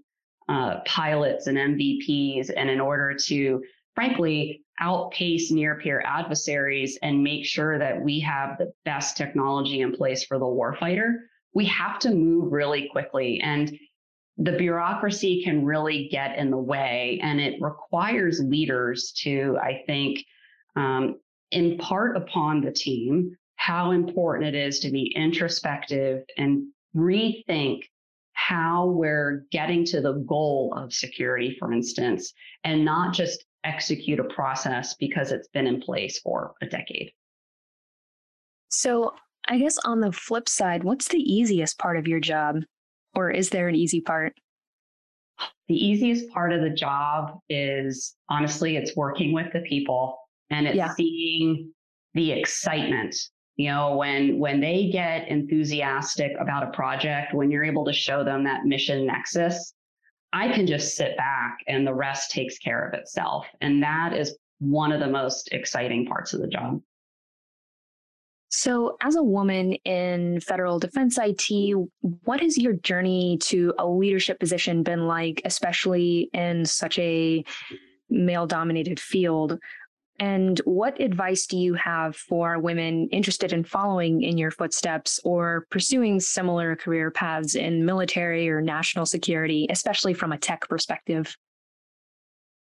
uh, 0.49 0.81
pilots 0.85 1.47
and 1.47 1.57
MVPs, 1.57 2.51
and 2.55 2.69
in 2.69 2.81
order 2.81 3.15
to, 3.25 3.63
frankly, 3.95 4.61
outpace 4.79 5.51
near 5.51 5.79
peer 5.79 6.03
adversaries 6.05 6.97
and 7.01 7.23
make 7.23 7.45
sure 7.45 7.79
that 7.79 8.01
we 8.01 8.19
have 8.19 8.57
the 8.57 8.71
best 8.85 9.15
technology 9.15 9.81
in 9.81 9.93
place 9.93 10.25
for 10.25 10.37
the 10.37 10.45
warfighter, 10.45 11.13
we 11.53 11.65
have 11.65 11.99
to 11.99 12.11
move 12.11 12.51
really 12.51 12.89
quickly. 12.91 13.39
And 13.41 13.77
the 14.37 14.57
bureaucracy 14.57 15.43
can 15.43 15.63
really 15.63 16.09
get 16.09 16.37
in 16.37 16.49
the 16.49 16.57
way, 16.57 17.19
and 17.21 17.39
it 17.39 17.61
requires 17.61 18.41
leaders 18.41 19.13
to, 19.23 19.57
I 19.61 19.83
think, 19.85 20.25
um, 20.75 21.19
impart 21.51 22.17
upon 22.17 22.61
the 22.61 22.71
team 22.71 23.37
how 23.55 23.91
important 23.91 24.53
it 24.53 24.55
is 24.55 24.79
to 24.79 24.89
be 24.89 25.13
introspective 25.15 26.23
and 26.37 26.67
rethink 26.95 27.83
how 28.47 28.87
we're 28.87 29.45
getting 29.51 29.85
to 29.85 30.01
the 30.01 30.13
goal 30.27 30.73
of 30.75 30.93
security, 30.93 31.55
for 31.59 31.71
instance, 31.71 32.33
and 32.63 32.83
not 32.83 33.13
just 33.13 33.45
execute 33.63 34.19
a 34.19 34.25
process 34.25 34.95
because 34.95 35.31
it's 35.31 35.47
been 35.49 35.67
in 35.67 35.81
place 35.81 36.19
for 36.19 36.53
a 36.61 36.65
decade. 36.65 37.11
So, 38.69 39.13
I 39.47 39.59
guess 39.59 39.77
on 39.85 39.99
the 39.99 40.11
flip 40.11 40.49
side, 40.49 40.83
what's 40.83 41.07
the 41.07 41.19
easiest 41.19 41.77
part 41.77 41.97
of 41.97 42.07
your 42.07 42.19
job? 42.19 42.63
Or 43.15 43.29
is 43.29 43.49
there 43.49 43.67
an 43.67 43.75
easy 43.75 44.01
part? 44.01 44.33
The 45.67 45.75
easiest 45.75 46.29
part 46.31 46.51
of 46.51 46.61
the 46.61 46.69
job 46.69 47.39
is 47.49 48.15
honestly, 48.29 48.75
it's 48.77 48.95
working 48.95 49.33
with 49.33 49.53
the 49.53 49.61
people 49.61 50.17
and 50.49 50.67
it's 50.67 50.75
yeah. 50.75 50.93
seeing 50.95 51.71
the 52.13 52.31
excitement 52.31 53.15
you 53.55 53.69
know 53.69 53.95
when 53.95 54.39
when 54.39 54.59
they 54.59 54.89
get 54.89 55.27
enthusiastic 55.27 56.31
about 56.39 56.63
a 56.63 56.71
project 56.71 57.33
when 57.33 57.51
you're 57.51 57.63
able 57.63 57.85
to 57.85 57.93
show 57.93 58.23
them 58.23 58.43
that 58.43 58.65
mission 58.65 59.05
nexus 59.05 59.73
i 60.31 60.51
can 60.51 60.65
just 60.65 60.95
sit 60.95 61.15
back 61.17 61.57
and 61.67 61.85
the 61.85 61.93
rest 61.93 62.31
takes 62.31 62.57
care 62.57 62.87
of 62.87 62.93
itself 62.93 63.45
and 63.61 63.81
that 63.81 64.13
is 64.13 64.37
one 64.59 64.91
of 64.91 64.99
the 64.99 65.07
most 65.07 65.49
exciting 65.51 66.05
parts 66.05 66.33
of 66.33 66.41
the 66.41 66.47
job 66.47 66.81
so, 68.55 68.97
as 69.01 69.15
a 69.15 69.23
woman 69.23 69.73
in 69.83 70.39
federal 70.39 70.77
defense 70.77 71.17
IT, 71.19 71.75
what 72.23 72.39
has 72.39 72.55
your 72.55 72.73
journey 72.73 73.39
to 73.45 73.73
a 73.79 73.87
leadership 73.87 74.39
position 74.39 74.83
been 74.83 75.07
like, 75.07 75.41
especially 75.43 76.29
in 76.33 76.63
such 76.63 76.99
a 76.99 77.43
male 78.11 78.45
dominated 78.45 78.99
field? 78.99 79.57
And 80.19 80.59
what 80.65 81.01
advice 81.01 81.47
do 81.47 81.57
you 81.57 81.73
have 81.73 82.15
for 82.15 82.59
women 82.59 83.09
interested 83.11 83.51
in 83.51 83.63
following 83.63 84.21
in 84.21 84.37
your 84.37 84.51
footsteps 84.51 85.19
or 85.23 85.65
pursuing 85.71 86.19
similar 86.19 86.75
career 86.75 87.09
paths 87.09 87.55
in 87.55 87.85
military 87.85 88.47
or 88.47 88.61
national 88.61 89.05
security, 89.05 89.67
especially 89.69 90.13
from 90.13 90.31
a 90.31 90.37
tech 90.37 90.67
perspective? 90.69 91.35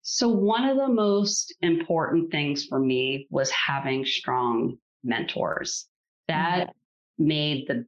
So, 0.09 0.29
one 0.29 0.65
of 0.65 0.77
the 0.77 0.89
most 0.89 1.55
important 1.63 2.31
things 2.31 2.65
for 2.65 2.79
me 2.79 3.27
was 3.29 3.51
having 3.51 4.05
strong 4.07 4.79
mentors. 5.03 5.89
That 6.29 6.69
mm-hmm. 6.69 7.27
made 7.27 7.69
the 7.69 7.87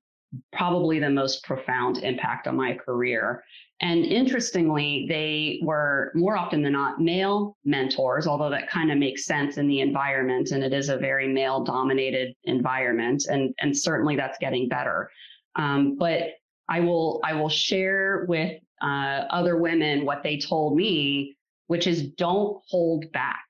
probably 0.52 0.98
the 0.98 1.11
most 1.11 1.44
profound 1.44 1.98
impact 1.98 2.46
on 2.46 2.56
my 2.56 2.74
career. 2.74 3.44
And 3.80 4.04
interestingly, 4.04 5.06
they 5.08 5.60
were 5.62 6.10
more 6.14 6.36
often 6.36 6.62
than 6.62 6.72
not 6.72 7.00
male 7.00 7.56
mentors, 7.64 8.26
although 8.26 8.50
that 8.50 8.68
kind 8.68 8.90
of 8.90 8.98
makes 8.98 9.24
sense 9.24 9.56
in 9.56 9.68
the 9.68 9.80
environment. 9.80 10.50
And 10.50 10.64
it 10.64 10.72
is 10.72 10.88
a 10.88 10.96
very 10.96 11.28
male 11.28 11.62
dominated 11.62 12.34
environment. 12.44 13.26
And, 13.30 13.54
and 13.60 13.76
certainly 13.76 14.16
that's 14.16 14.38
getting 14.38 14.68
better. 14.68 15.10
Um, 15.54 15.96
but 15.96 16.22
I 16.68 16.80
will, 16.80 17.20
I 17.22 17.34
will 17.34 17.48
share 17.48 18.24
with 18.28 18.60
uh, 18.82 19.24
other 19.30 19.56
women 19.56 20.04
what 20.04 20.24
they 20.24 20.38
told 20.38 20.76
me, 20.76 21.36
which 21.68 21.86
is 21.86 22.08
don't 22.08 22.60
hold 22.68 23.10
back. 23.12 23.44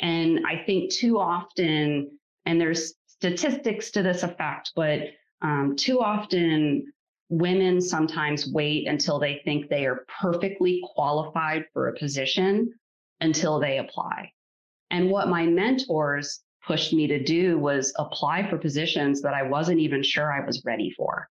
And 0.00 0.46
I 0.46 0.62
think 0.64 0.92
too 0.92 1.18
often, 1.18 2.18
and 2.46 2.60
there's 2.60 2.94
statistics 3.06 3.90
to 3.92 4.02
this 4.02 4.22
effect, 4.22 4.72
but 4.74 5.00
um, 5.42 5.74
too 5.76 6.00
often 6.00 6.92
women 7.28 7.80
sometimes 7.80 8.50
wait 8.52 8.86
until 8.86 9.18
they 9.18 9.40
think 9.44 9.68
they 9.68 9.86
are 9.86 10.04
perfectly 10.20 10.82
qualified 10.94 11.64
for 11.72 11.88
a 11.88 11.98
position 11.98 12.72
until 13.20 13.58
they 13.58 13.78
apply. 13.78 14.30
And 14.90 15.10
what 15.10 15.28
my 15.28 15.46
mentors 15.46 16.42
pushed 16.66 16.92
me 16.92 17.06
to 17.06 17.22
do 17.22 17.58
was 17.58 17.92
apply 17.98 18.48
for 18.48 18.58
positions 18.58 19.22
that 19.22 19.34
I 19.34 19.42
wasn't 19.42 19.80
even 19.80 20.02
sure 20.02 20.32
I 20.32 20.44
was 20.44 20.64
ready 20.64 20.92
for. 20.96 21.28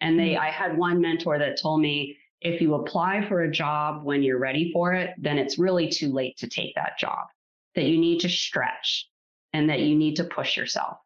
And 0.00 0.18
they, 0.18 0.34
hmm. 0.34 0.40
I 0.40 0.50
had 0.50 0.76
one 0.76 1.00
mentor 1.00 1.38
that 1.38 1.60
told 1.60 1.80
me, 1.80 2.16
if 2.40 2.60
you 2.60 2.74
apply 2.74 3.26
for 3.28 3.42
a 3.42 3.50
job 3.50 4.04
when 4.04 4.22
you're 4.22 4.38
ready 4.38 4.70
for 4.72 4.94
it, 4.94 5.10
then 5.18 5.38
it's 5.38 5.58
really 5.58 5.88
too 5.88 6.12
late 6.12 6.36
to 6.38 6.48
take 6.48 6.72
that 6.76 6.96
job, 6.96 7.26
that 7.74 7.84
you 7.84 7.98
need 7.98 8.20
to 8.20 8.28
stretch 8.28 9.08
and 9.52 9.68
that 9.68 9.80
you 9.80 9.96
need 9.96 10.14
to 10.16 10.24
push 10.24 10.56
yourself. 10.56 10.98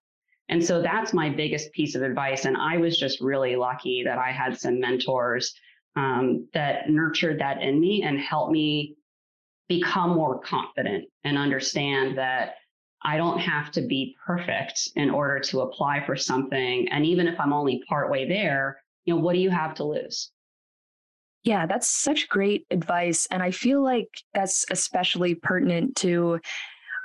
And 0.53 0.63
so 0.63 0.83
that's 0.83 1.15
my 1.15 1.31
biggest 1.31 1.73
piece 1.73 1.95
of 1.95 2.03
advice. 2.03 2.45
And 2.45 2.59
I 2.59 2.77
was 2.77 2.99
just 2.99 3.23
really 3.23 3.57
lucky 3.57 4.03
that 4.05 4.19
I 4.19 4.31
had 4.33 4.61
some 4.61 4.79
mentors 4.79 5.55
um, 5.97 6.47
that 6.53 6.91
nurtured 6.91 7.41
that 7.41 7.63
in 7.63 7.81
me 7.81 8.03
and 8.03 8.21
helped 8.21 8.53
me 8.53 8.97
become 9.67 10.11
more 10.11 10.41
confident 10.41 11.07
and 11.25 11.39
understand 11.39 12.19
that 12.19 12.57
I 13.03 13.17
don't 13.17 13.39
have 13.39 13.71
to 13.73 13.81
be 13.81 14.15
perfect 14.27 14.91
in 14.95 15.09
order 15.09 15.41
to 15.41 15.63
apply 15.63 16.05
for 16.05 16.17
something. 16.17 16.87
And 16.91 17.07
even 17.07 17.29
if 17.29 17.41
I'm 17.41 17.55
only 17.55 17.83
partway 17.89 18.29
there, 18.29 18.77
you 19.07 19.15
know, 19.15 19.23
what 19.23 19.33
do 19.33 19.39
you 19.39 19.49
have 19.49 19.73
to 19.77 19.85
lose? 19.85 20.33
Yeah, 21.45 21.65
that's 21.65 21.89
such 21.89 22.29
great 22.29 22.67
advice. 22.71 23.27
And 23.31 23.43
I 23.43 23.53
feel 23.53 23.83
like 23.83 24.09
that's 24.35 24.67
especially 24.71 25.35
pertinent 25.35 25.97
to 25.97 26.41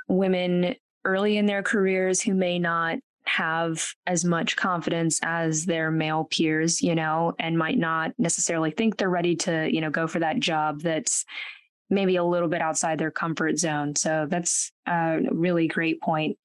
women 0.06 0.74
early 1.06 1.38
in 1.38 1.46
their 1.46 1.62
careers 1.62 2.20
who 2.20 2.34
may 2.34 2.58
not 2.58 2.98
have 3.28 3.84
as 4.06 4.24
much 4.24 4.56
confidence 4.56 5.20
as 5.22 5.66
their 5.66 5.90
male 5.90 6.24
peers, 6.24 6.82
you 6.82 6.94
know, 6.94 7.34
and 7.38 7.58
might 7.58 7.78
not 7.78 8.12
necessarily 8.18 8.70
think 8.70 8.96
they're 8.96 9.10
ready 9.10 9.36
to, 9.36 9.68
you 9.70 9.80
know, 9.80 9.90
go 9.90 10.06
for 10.06 10.18
that 10.18 10.40
job 10.40 10.80
that's 10.80 11.24
maybe 11.90 12.16
a 12.16 12.24
little 12.24 12.48
bit 12.48 12.60
outside 12.60 12.98
their 12.98 13.10
comfort 13.10 13.58
zone. 13.58 13.94
So 13.96 14.26
that's 14.28 14.72
a 14.86 15.18
really 15.30 15.68
great 15.68 16.00
point. 16.00 16.36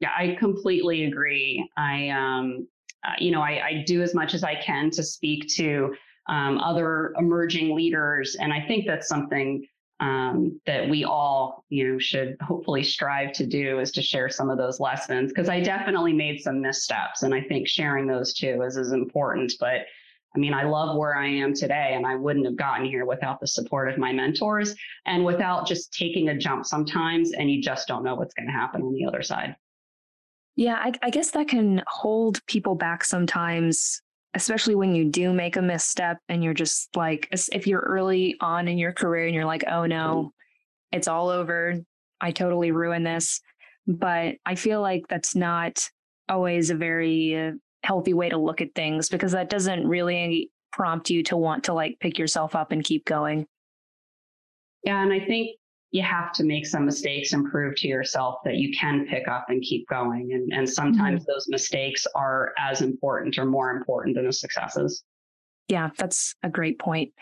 Yeah, 0.00 0.10
I 0.16 0.36
completely 0.38 1.04
agree. 1.04 1.68
I, 1.76 2.10
um, 2.10 2.68
uh, 3.06 3.12
you 3.18 3.30
know, 3.30 3.40
I, 3.40 3.66
I, 3.66 3.84
do 3.86 4.02
as 4.02 4.14
much 4.14 4.34
as 4.34 4.42
I 4.42 4.54
can 4.54 4.90
to 4.92 5.02
speak 5.02 5.46
to 5.56 5.94
um, 6.28 6.58
other 6.58 7.14
emerging 7.18 7.76
leaders, 7.76 8.34
and 8.40 8.52
I 8.52 8.66
think 8.66 8.86
that's 8.86 9.08
something 9.08 9.66
um, 10.00 10.60
that 10.66 10.88
we 10.88 11.04
all, 11.04 11.64
you 11.68 11.92
know, 11.92 11.98
should 11.98 12.36
hopefully 12.40 12.82
strive 12.82 13.32
to 13.32 13.46
do 13.46 13.78
is 13.78 13.92
to 13.92 14.02
share 14.02 14.28
some 14.28 14.50
of 14.50 14.58
those 14.58 14.80
lessons 14.80 15.32
because 15.32 15.48
I 15.48 15.60
definitely 15.60 16.12
made 16.12 16.40
some 16.40 16.60
missteps, 16.60 17.22
and 17.22 17.34
I 17.34 17.40
think 17.40 17.68
sharing 17.68 18.06
those 18.06 18.34
too 18.34 18.62
is 18.62 18.76
as 18.76 18.92
important. 18.92 19.52
But 19.60 19.82
I 20.34 20.38
mean, 20.40 20.52
I 20.52 20.64
love 20.64 20.96
where 20.96 21.16
I 21.16 21.28
am 21.28 21.54
today, 21.54 21.92
and 21.94 22.04
I 22.04 22.16
wouldn't 22.16 22.44
have 22.44 22.56
gotten 22.56 22.86
here 22.86 23.06
without 23.06 23.40
the 23.40 23.46
support 23.46 23.88
of 23.88 23.98
my 23.98 24.12
mentors 24.12 24.74
and 25.06 25.24
without 25.24 25.66
just 25.66 25.92
taking 25.92 26.28
a 26.28 26.36
jump 26.36 26.66
sometimes, 26.66 27.32
and 27.32 27.48
you 27.50 27.62
just 27.62 27.86
don't 27.86 28.02
know 28.02 28.16
what's 28.16 28.34
going 28.34 28.46
to 28.46 28.52
happen 28.52 28.82
on 28.82 28.92
the 28.94 29.06
other 29.06 29.22
side. 29.22 29.54
Yeah, 30.56 30.74
I, 30.74 30.92
I 31.02 31.10
guess 31.10 31.30
that 31.32 31.48
can 31.48 31.82
hold 31.86 32.44
people 32.46 32.74
back 32.74 33.04
sometimes, 33.04 34.02
especially 34.34 34.74
when 34.74 34.94
you 34.94 35.04
do 35.04 35.32
make 35.32 35.56
a 35.56 35.62
misstep 35.62 36.18
and 36.28 36.42
you're 36.42 36.54
just 36.54 36.94
like, 36.96 37.28
if 37.52 37.66
you're 37.66 37.80
early 37.80 38.36
on 38.40 38.68
in 38.68 38.78
your 38.78 38.92
career 38.92 39.26
and 39.26 39.34
you're 39.34 39.44
like, 39.44 39.64
oh 39.68 39.86
no, 39.86 40.32
it's 40.92 41.08
all 41.08 41.28
over. 41.28 41.76
I 42.20 42.32
totally 42.32 42.70
ruined 42.70 43.06
this. 43.06 43.40
But 43.86 44.36
I 44.44 44.54
feel 44.54 44.80
like 44.80 45.06
that's 45.08 45.36
not 45.36 45.88
always 46.28 46.70
a 46.70 46.74
very 46.74 47.52
healthy 47.82 48.14
way 48.14 48.30
to 48.30 48.38
look 48.38 48.60
at 48.60 48.74
things 48.74 49.08
because 49.08 49.32
that 49.32 49.50
doesn't 49.50 49.86
really 49.86 50.50
prompt 50.72 51.10
you 51.10 51.22
to 51.22 51.36
want 51.36 51.64
to 51.64 51.72
like 51.72 51.98
pick 52.00 52.18
yourself 52.18 52.56
up 52.56 52.72
and 52.72 52.82
keep 52.82 53.04
going. 53.04 53.46
Yeah, 54.82 55.02
and 55.02 55.12
I 55.12 55.20
think 55.20 55.56
you 55.94 56.02
have 56.02 56.32
to 56.32 56.42
make 56.42 56.66
some 56.66 56.84
mistakes 56.84 57.34
and 57.34 57.48
prove 57.48 57.76
to 57.76 57.86
yourself 57.86 58.40
that 58.44 58.56
you 58.56 58.76
can 58.76 59.06
pick 59.06 59.28
up 59.28 59.46
and 59.48 59.62
keep 59.62 59.88
going. 59.88 60.32
And, 60.32 60.52
and 60.52 60.68
sometimes 60.68 61.22
mm-hmm. 61.22 61.32
those 61.32 61.46
mistakes 61.48 62.04
are 62.16 62.52
as 62.58 62.82
important 62.82 63.38
or 63.38 63.44
more 63.44 63.70
important 63.70 64.16
than 64.16 64.26
the 64.26 64.32
successes. 64.32 65.04
Yeah, 65.68 65.90
that's 65.96 66.34
a 66.42 66.50
great 66.50 66.80
point. 66.80 67.12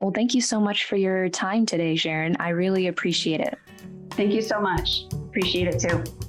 Well, 0.00 0.12
thank 0.12 0.32
you 0.32 0.40
so 0.40 0.60
much 0.60 0.84
for 0.84 0.94
your 0.94 1.28
time 1.28 1.66
today, 1.66 1.96
Sharon. 1.96 2.36
I 2.38 2.50
really 2.50 2.86
appreciate 2.86 3.40
it. 3.40 3.58
Thank 4.12 4.32
you 4.32 4.42
so 4.42 4.60
much. 4.60 5.06
Appreciate 5.12 5.66
it 5.66 5.80
too. 5.80 6.27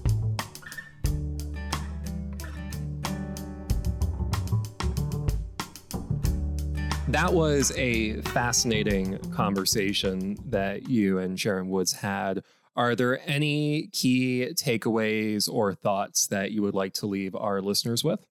That 7.09 7.33
was 7.33 7.75
a 7.75 8.21
fascinating 8.21 9.17
conversation 9.31 10.37
that 10.45 10.87
you 10.87 11.17
and 11.17 11.39
Sharon 11.39 11.67
Woods 11.69 11.91
had. 11.91 12.43
Are 12.75 12.95
there 12.95 13.19
any 13.27 13.87
key 13.87 14.51
takeaways 14.53 15.51
or 15.51 15.73
thoughts 15.73 16.27
that 16.27 16.51
you 16.51 16.61
would 16.61 16.75
like 16.75 16.93
to 16.93 17.07
leave 17.07 17.35
our 17.35 17.63
listeners 17.63 18.03
with? 18.03 18.23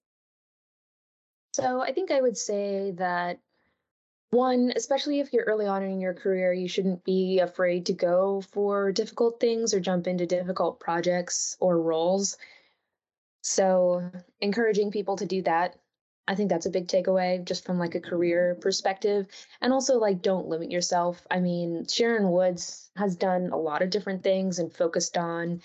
So, 1.51 1.81
I 1.81 1.91
think 1.91 2.09
I 2.09 2.21
would 2.21 2.37
say 2.37 2.91
that 2.91 3.41
one, 4.29 4.71
especially 4.73 5.19
if 5.19 5.33
you're 5.33 5.43
early 5.43 5.67
on 5.67 5.83
in 5.83 5.99
your 5.99 6.13
career, 6.13 6.53
you 6.53 6.69
shouldn't 6.69 7.03
be 7.03 7.39
afraid 7.39 7.87
to 7.87 7.93
go 7.93 8.39
for 8.39 8.93
difficult 8.93 9.41
things 9.41 9.73
or 9.73 9.81
jump 9.81 10.07
into 10.07 10.25
difficult 10.25 10.79
projects 10.79 11.57
or 11.59 11.81
roles. 11.81 12.37
So, 13.43 14.09
encouraging 14.39 14.91
people 14.91 15.17
to 15.17 15.25
do 15.25 15.41
that 15.41 15.75
I 16.29 16.35
think 16.35 16.49
that's 16.49 16.67
a 16.67 16.69
big 16.69 16.87
takeaway 16.87 17.43
just 17.43 17.65
from 17.65 17.79
like 17.79 17.95
a 17.95 17.99
career 17.99 18.55
perspective. 18.61 19.25
And 19.61 19.73
also 19.73 19.97
like 19.97 20.21
don't 20.21 20.47
limit 20.47 20.69
yourself. 20.69 21.25
I 21.31 21.39
mean, 21.39 21.87
Sharon 21.87 22.29
Woods 22.29 22.91
has 22.95 23.15
done 23.15 23.49
a 23.51 23.57
lot 23.57 23.81
of 23.81 23.89
different 23.89 24.21
things 24.21 24.59
and 24.59 24.71
focused 24.71 25.17
on 25.17 25.63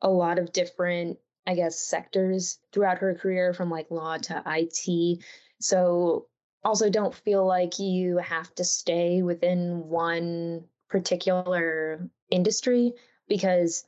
a 0.00 0.08
lot 0.08 0.38
of 0.38 0.52
different, 0.52 1.18
I 1.48 1.56
guess, 1.56 1.80
sectors 1.80 2.60
throughout 2.72 2.98
her 2.98 3.16
career 3.16 3.52
from 3.54 3.70
like 3.70 3.90
law 3.90 4.16
to 4.18 4.42
IT. 4.46 5.18
So 5.60 6.28
also 6.62 6.90
don't 6.90 7.12
feel 7.12 7.44
like 7.44 7.80
you 7.80 8.18
have 8.18 8.54
to 8.54 8.64
stay 8.64 9.22
within 9.22 9.88
one 9.88 10.62
particular 10.88 12.08
industry 12.30 12.92
because 13.26 13.84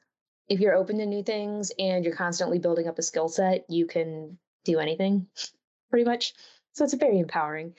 if 0.48 0.58
you're 0.58 0.74
open 0.74 0.98
to 0.98 1.06
new 1.06 1.22
things 1.22 1.70
and 1.78 2.04
you're 2.04 2.16
constantly 2.16 2.58
building 2.58 2.88
up 2.88 2.98
a 2.98 3.02
skill 3.02 3.28
set, 3.28 3.64
you 3.68 3.86
can 3.86 4.38
do 4.64 4.80
anything 4.80 5.28
pretty 5.96 6.10
much. 6.10 6.34
So 6.74 6.84
it's 6.84 6.92
very 6.92 7.18
empowering. 7.18 7.74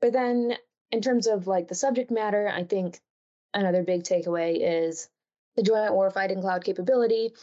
But 0.00 0.14
then 0.14 0.56
in 0.90 1.02
terms 1.02 1.26
of 1.26 1.46
like 1.46 1.68
the 1.68 1.74
subject 1.74 2.10
matter, 2.10 2.48
I 2.48 2.64
think 2.64 2.98
another 3.52 3.82
big 3.82 4.02
takeaway 4.02 4.56
is 4.62 5.10
the 5.54 5.62
joint 5.62 5.92
warfighting 5.92 6.40
cloud 6.40 6.64
capability 6.64 7.34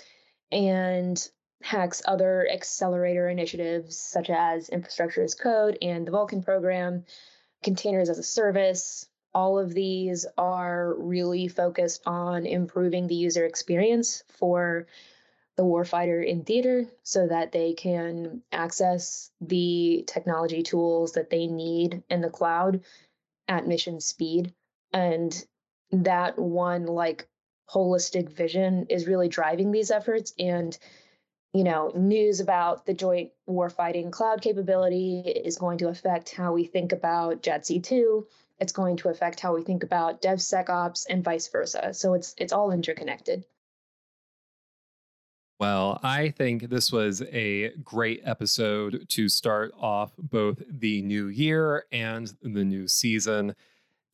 and 0.52 1.30
HaCC's 1.64 2.02
other 2.06 2.50
accelerator 2.52 3.30
initiatives 3.30 3.96
such 3.96 4.32
as 4.32 4.70
infrastructure 4.70 5.22
as 5.22 5.36
code 5.36 5.78
and 5.84 6.08
the 6.08 6.12
Vulcan 6.12 6.42
program, 6.42 7.06
containers 7.62 8.10
as 8.10 8.18
a 8.18 8.24
service. 8.24 9.08
All 9.36 9.60
of 9.60 9.72
these 9.72 10.26
are 10.36 10.96
really 10.98 11.48
focused 11.48 12.02
on 12.08 12.48
improving 12.48 13.06
the 13.06 13.14
user 13.14 13.46
experience 13.46 14.24
for 14.30 14.88
the 15.62 15.68
warfighter 15.68 16.26
in 16.26 16.44
theater 16.44 16.88
so 17.04 17.28
that 17.28 17.52
they 17.52 17.74
can 17.74 18.42
access 18.52 19.30
the 19.42 20.04
technology 20.08 20.64
tools 20.64 21.12
that 21.12 21.30
they 21.30 21.46
need 21.46 22.02
in 22.10 22.20
the 22.20 22.32
cloud 22.32 22.82
at 23.48 23.68
mission 23.68 24.00
speed. 24.00 24.56
And 24.92 25.32
that 25.92 26.40
one 26.40 26.88
like 26.88 27.28
holistic 27.70 28.28
vision 28.28 28.88
is 28.90 29.06
really 29.06 29.28
driving 29.28 29.72
these 29.72 29.92
efforts. 29.92 30.34
And, 30.40 30.76
you 31.54 31.64
know, 31.64 31.92
news 31.96 32.40
about 32.40 32.88
the 32.88 32.96
joint 32.96 33.30
warfighting 33.48 34.12
cloud 34.12 34.42
capability 34.42 35.20
is 35.20 35.60
going 35.60 35.78
to 35.78 35.90
affect 35.90 36.32
how 36.34 36.54
we 36.54 36.64
think 36.64 36.92
about 36.92 37.44
JADC2. 37.44 38.26
It's 38.60 38.74
going 38.74 38.98
to 38.98 39.10
affect 39.10 39.40
how 39.40 39.54
we 39.54 39.62
think 39.62 39.84
about 39.84 40.24
DevSecOps 40.24 41.06
and 41.08 41.24
vice 41.24 41.50
versa. 41.50 41.94
So 41.94 42.16
it's 42.16 42.34
it's 42.40 42.52
all 42.52 42.72
interconnected. 42.72 43.46
Well, 45.62 46.00
I 46.02 46.30
think 46.30 46.72
this 46.72 46.92
was 46.92 47.22
a 47.22 47.70
great 47.84 48.24
episode 48.26 49.08
to 49.10 49.30
start 49.30 49.72
off 49.80 50.12
both 50.18 50.60
the 50.68 51.04
new 51.04 51.28
year 51.28 51.86
and 51.92 52.34
the 52.42 52.66
new 52.66 52.88
season. 52.88 53.54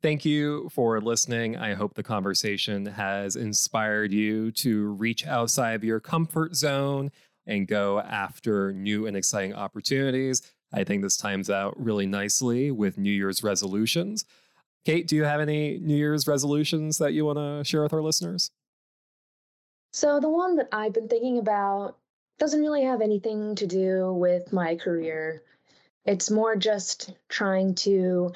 Thank 0.01 0.25
you 0.25 0.67
for 0.67 0.99
listening. 0.99 1.55
I 1.55 1.73
hope 1.73 1.93
the 1.93 2.03
conversation 2.03 2.85
has 2.87 3.37
inspired 3.37 4.11
you 4.11 4.51
to 4.51 4.87
reach 4.95 5.25
outside 5.25 5.75
of 5.75 5.85
your 5.85 6.01
comfort 6.01 6.53
zone 6.53 7.11
and 7.45 7.65
go 7.65 8.01
after 8.01 8.73
new 8.73 9.07
and 9.07 9.15
exciting 9.15 9.53
opportunities. 9.53 10.41
I 10.73 10.83
think 10.83 11.01
this 11.01 11.15
times 11.15 11.49
out 11.49 11.81
really 11.81 12.07
nicely 12.07 12.71
with 12.71 12.97
New 12.97 13.09
Year's 13.09 13.41
resolutions. 13.41 14.25
Kate, 14.83 15.07
do 15.07 15.15
you 15.15 15.23
have 15.23 15.39
any 15.39 15.79
New 15.79 15.95
Year's 15.95 16.27
resolutions 16.27 16.97
that 16.97 17.13
you 17.13 17.23
want 17.23 17.37
to 17.37 17.63
share 17.63 17.83
with 17.83 17.93
our 17.93 18.01
listeners? 18.01 18.51
So, 19.91 20.19
the 20.19 20.29
one 20.29 20.57
that 20.57 20.69
I've 20.71 20.93
been 20.93 21.07
thinking 21.07 21.39
about 21.39 21.97
doesn't 22.39 22.61
really 22.61 22.83
have 22.83 23.01
anything 23.01 23.55
to 23.55 23.67
do 23.67 24.13
with 24.13 24.53
my 24.53 24.75
career. 24.75 25.43
It's 26.05 26.29
more 26.29 26.55
just 26.55 27.13
trying 27.29 27.75
to 27.75 28.31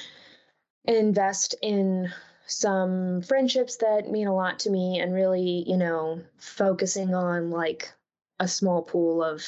invest 0.86 1.56
in 1.62 2.12
some 2.48 3.22
friendships 3.22 3.78
that 3.78 4.10
mean 4.10 4.28
a 4.28 4.36
lot 4.36 4.60
to 4.60 4.70
me 4.70 5.00
and 5.00 5.14
really, 5.14 5.64
you 5.68 5.78
know, 5.78 6.22
focusing 6.38 7.14
on 7.14 7.50
like 7.50 7.94
a 8.40 8.48
small 8.48 8.82
pool 8.82 9.24
of 9.24 9.46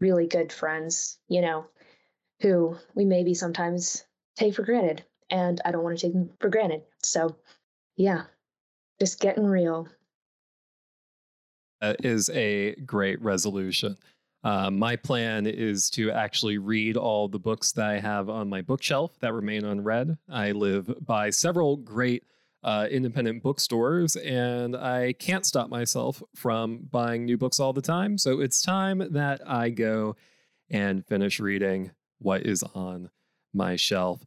really 0.00 0.26
good 0.26 0.52
friends, 0.52 1.18
you 1.28 1.40
know, 1.40 1.66
who 2.40 2.76
we 2.94 3.04
maybe 3.04 3.34
sometimes 3.34 4.04
take 4.36 4.54
for 4.54 4.64
granted. 4.64 5.04
And 5.30 5.60
I 5.64 5.72
don't 5.72 5.82
want 5.82 5.98
to 5.98 6.06
take 6.06 6.12
them 6.12 6.30
for 6.38 6.50
granted. 6.50 6.82
So, 7.02 7.36
yeah, 7.96 8.24
just 9.00 9.20
getting 9.20 9.46
real. 9.46 9.88
That 11.86 12.04
is 12.04 12.28
a 12.30 12.74
great 12.84 13.22
resolution. 13.22 13.96
Uh, 14.42 14.72
my 14.72 14.96
plan 14.96 15.46
is 15.46 15.88
to 15.90 16.10
actually 16.10 16.58
read 16.58 16.96
all 16.96 17.28
the 17.28 17.38
books 17.38 17.70
that 17.72 17.86
I 17.86 18.00
have 18.00 18.28
on 18.28 18.48
my 18.48 18.60
bookshelf 18.60 19.16
that 19.20 19.32
remain 19.32 19.64
unread. 19.64 20.18
I 20.28 20.50
live 20.50 20.92
by 21.06 21.30
several 21.30 21.76
great 21.76 22.24
uh, 22.64 22.88
independent 22.90 23.44
bookstores, 23.44 24.16
and 24.16 24.74
I 24.74 25.12
can't 25.12 25.46
stop 25.46 25.70
myself 25.70 26.24
from 26.34 26.88
buying 26.90 27.24
new 27.24 27.38
books 27.38 27.60
all 27.60 27.72
the 27.72 27.82
time. 27.82 28.18
So 28.18 28.40
it's 28.40 28.60
time 28.60 29.06
that 29.12 29.48
I 29.48 29.70
go 29.70 30.16
and 30.68 31.06
finish 31.06 31.38
reading 31.38 31.92
what 32.18 32.42
is 32.44 32.64
on 32.74 33.10
my 33.54 33.76
shelf. 33.76 34.26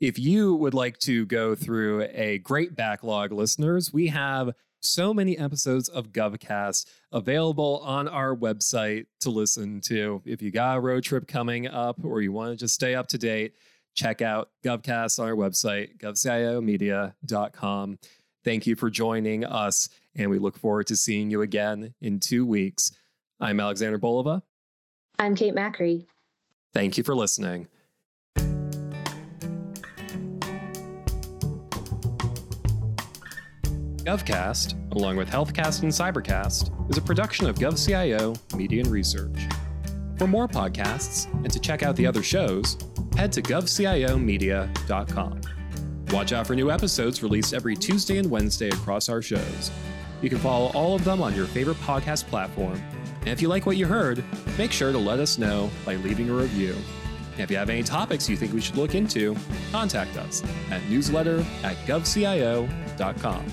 If 0.00 0.18
you 0.18 0.56
would 0.56 0.74
like 0.74 0.98
to 1.00 1.24
go 1.24 1.54
through 1.54 2.08
a 2.12 2.38
great 2.38 2.74
backlog, 2.74 3.30
listeners, 3.30 3.92
we 3.92 4.08
have 4.08 4.56
so 4.86 5.12
many 5.12 5.38
episodes 5.38 5.88
of 5.88 6.12
GovCast 6.12 6.86
available 7.12 7.80
on 7.84 8.08
our 8.08 8.34
website 8.34 9.06
to 9.20 9.30
listen 9.30 9.80
to. 9.82 10.22
If 10.24 10.42
you 10.42 10.50
got 10.50 10.76
a 10.76 10.80
road 10.80 11.04
trip 11.04 11.28
coming 11.28 11.66
up 11.66 12.04
or 12.04 12.20
you 12.20 12.32
want 12.32 12.52
to 12.52 12.56
just 12.56 12.74
stay 12.74 12.94
up 12.94 13.08
to 13.08 13.18
date, 13.18 13.54
check 13.94 14.22
out 14.22 14.50
GovCast 14.64 15.18
on 15.18 15.28
our 15.28 15.34
website, 15.34 15.98
govciomedia.com. 15.98 17.98
Thank 18.44 18.66
you 18.66 18.76
for 18.76 18.90
joining 18.90 19.44
us, 19.44 19.88
and 20.14 20.30
we 20.30 20.38
look 20.38 20.56
forward 20.56 20.86
to 20.88 20.96
seeing 20.96 21.30
you 21.30 21.42
again 21.42 21.94
in 22.00 22.20
two 22.20 22.46
weeks. 22.46 22.92
I'm 23.40 23.58
Alexander 23.58 23.98
Bolova. 23.98 24.42
I'm 25.18 25.34
Kate 25.34 25.54
Macri. 25.54 26.06
Thank 26.72 26.98
you 26.98 27.04
for 27.04 27.14
listening. 27.14 27.68
GovCast, 34.06 34.92
along 34.92 35.16
with 35.16 35.28
HealthCast 35.28 35.82
and 35.82 35.90
Cybercast, 35.90 36.70
is 36.88 36.96
a 36.96 37.02
production 37.02 37.48
of 37.48 37.56
GovCIO 37.56 38.54
Media 38.54 38.82
and 38.82 38.92
Research. 38.92 39.36
For 40.16 40.28
more 40.28 40.46
podcasts 40.46 41.26
and 41.42 41.50
to 41.50 41.58
check 41.58 41.82
out 41.82 41.96
the 41.96 42.06
other 42.06 42.22
shows, 42.22 42.78
head 43.16 43.32
to 43.32 43.42
govciomedia.com. 43.42 45.40
Watch 46.12 46.32
out 46.32 46.46
for 46.46 46.54
new 46.54 46.70
episodes 46.70 47.20
released 47.24 47.52
every 47.52 47.74
Tuesday 47.74 48.18
and 48.18 48.30
Wednesday 48.30 48.68
across 48.68 49.08
our 49.08 49.20
shows. 49.20 49.72
You 50.22 50.30
can 50.30 50.38
follow 50.38 50.70
all 50.72 50.94
of 50.94 51.02
them 51.02 51.20
on 51.20 51.34
your 51.34 51.46
favorite 51.46 51.78
podcast 51.78 52.28
platform. 52.28 52.80
And 53.22 53.30
if 53.30 53.42
you 53.42 53.48
like 53.48 53.66
what 53.66 53.76
you 53.76 53.86
heard, 53.86 54.22
make 54.56 54.70
sure 54.70 54.92
to 54.92 54.98
let 54.98 55.18
us 55.18 55.36
know 55.36 55.68
by 55.84 55.96
leaving 55.96 56.30
a 56.30 56.32
review. 56.32 56.76
And 57.32 57.40
if 57.40 57.50
you 57.50 57.56
have 57.56 57.70
any 57.70 57.82
topics 57.82 58.28
you 58.28 58.36
think 58.36 58.52
we 58.52 58.60
should 58.60 58.76
look 58.76 58.94
into, 58.94 59.36
contact 59.72 60.16
us 60.16 60.44
at 60.70 60.80
newsletter 60.88 61.44
at 61.64 61.74
govcio.com. 61.88 63.46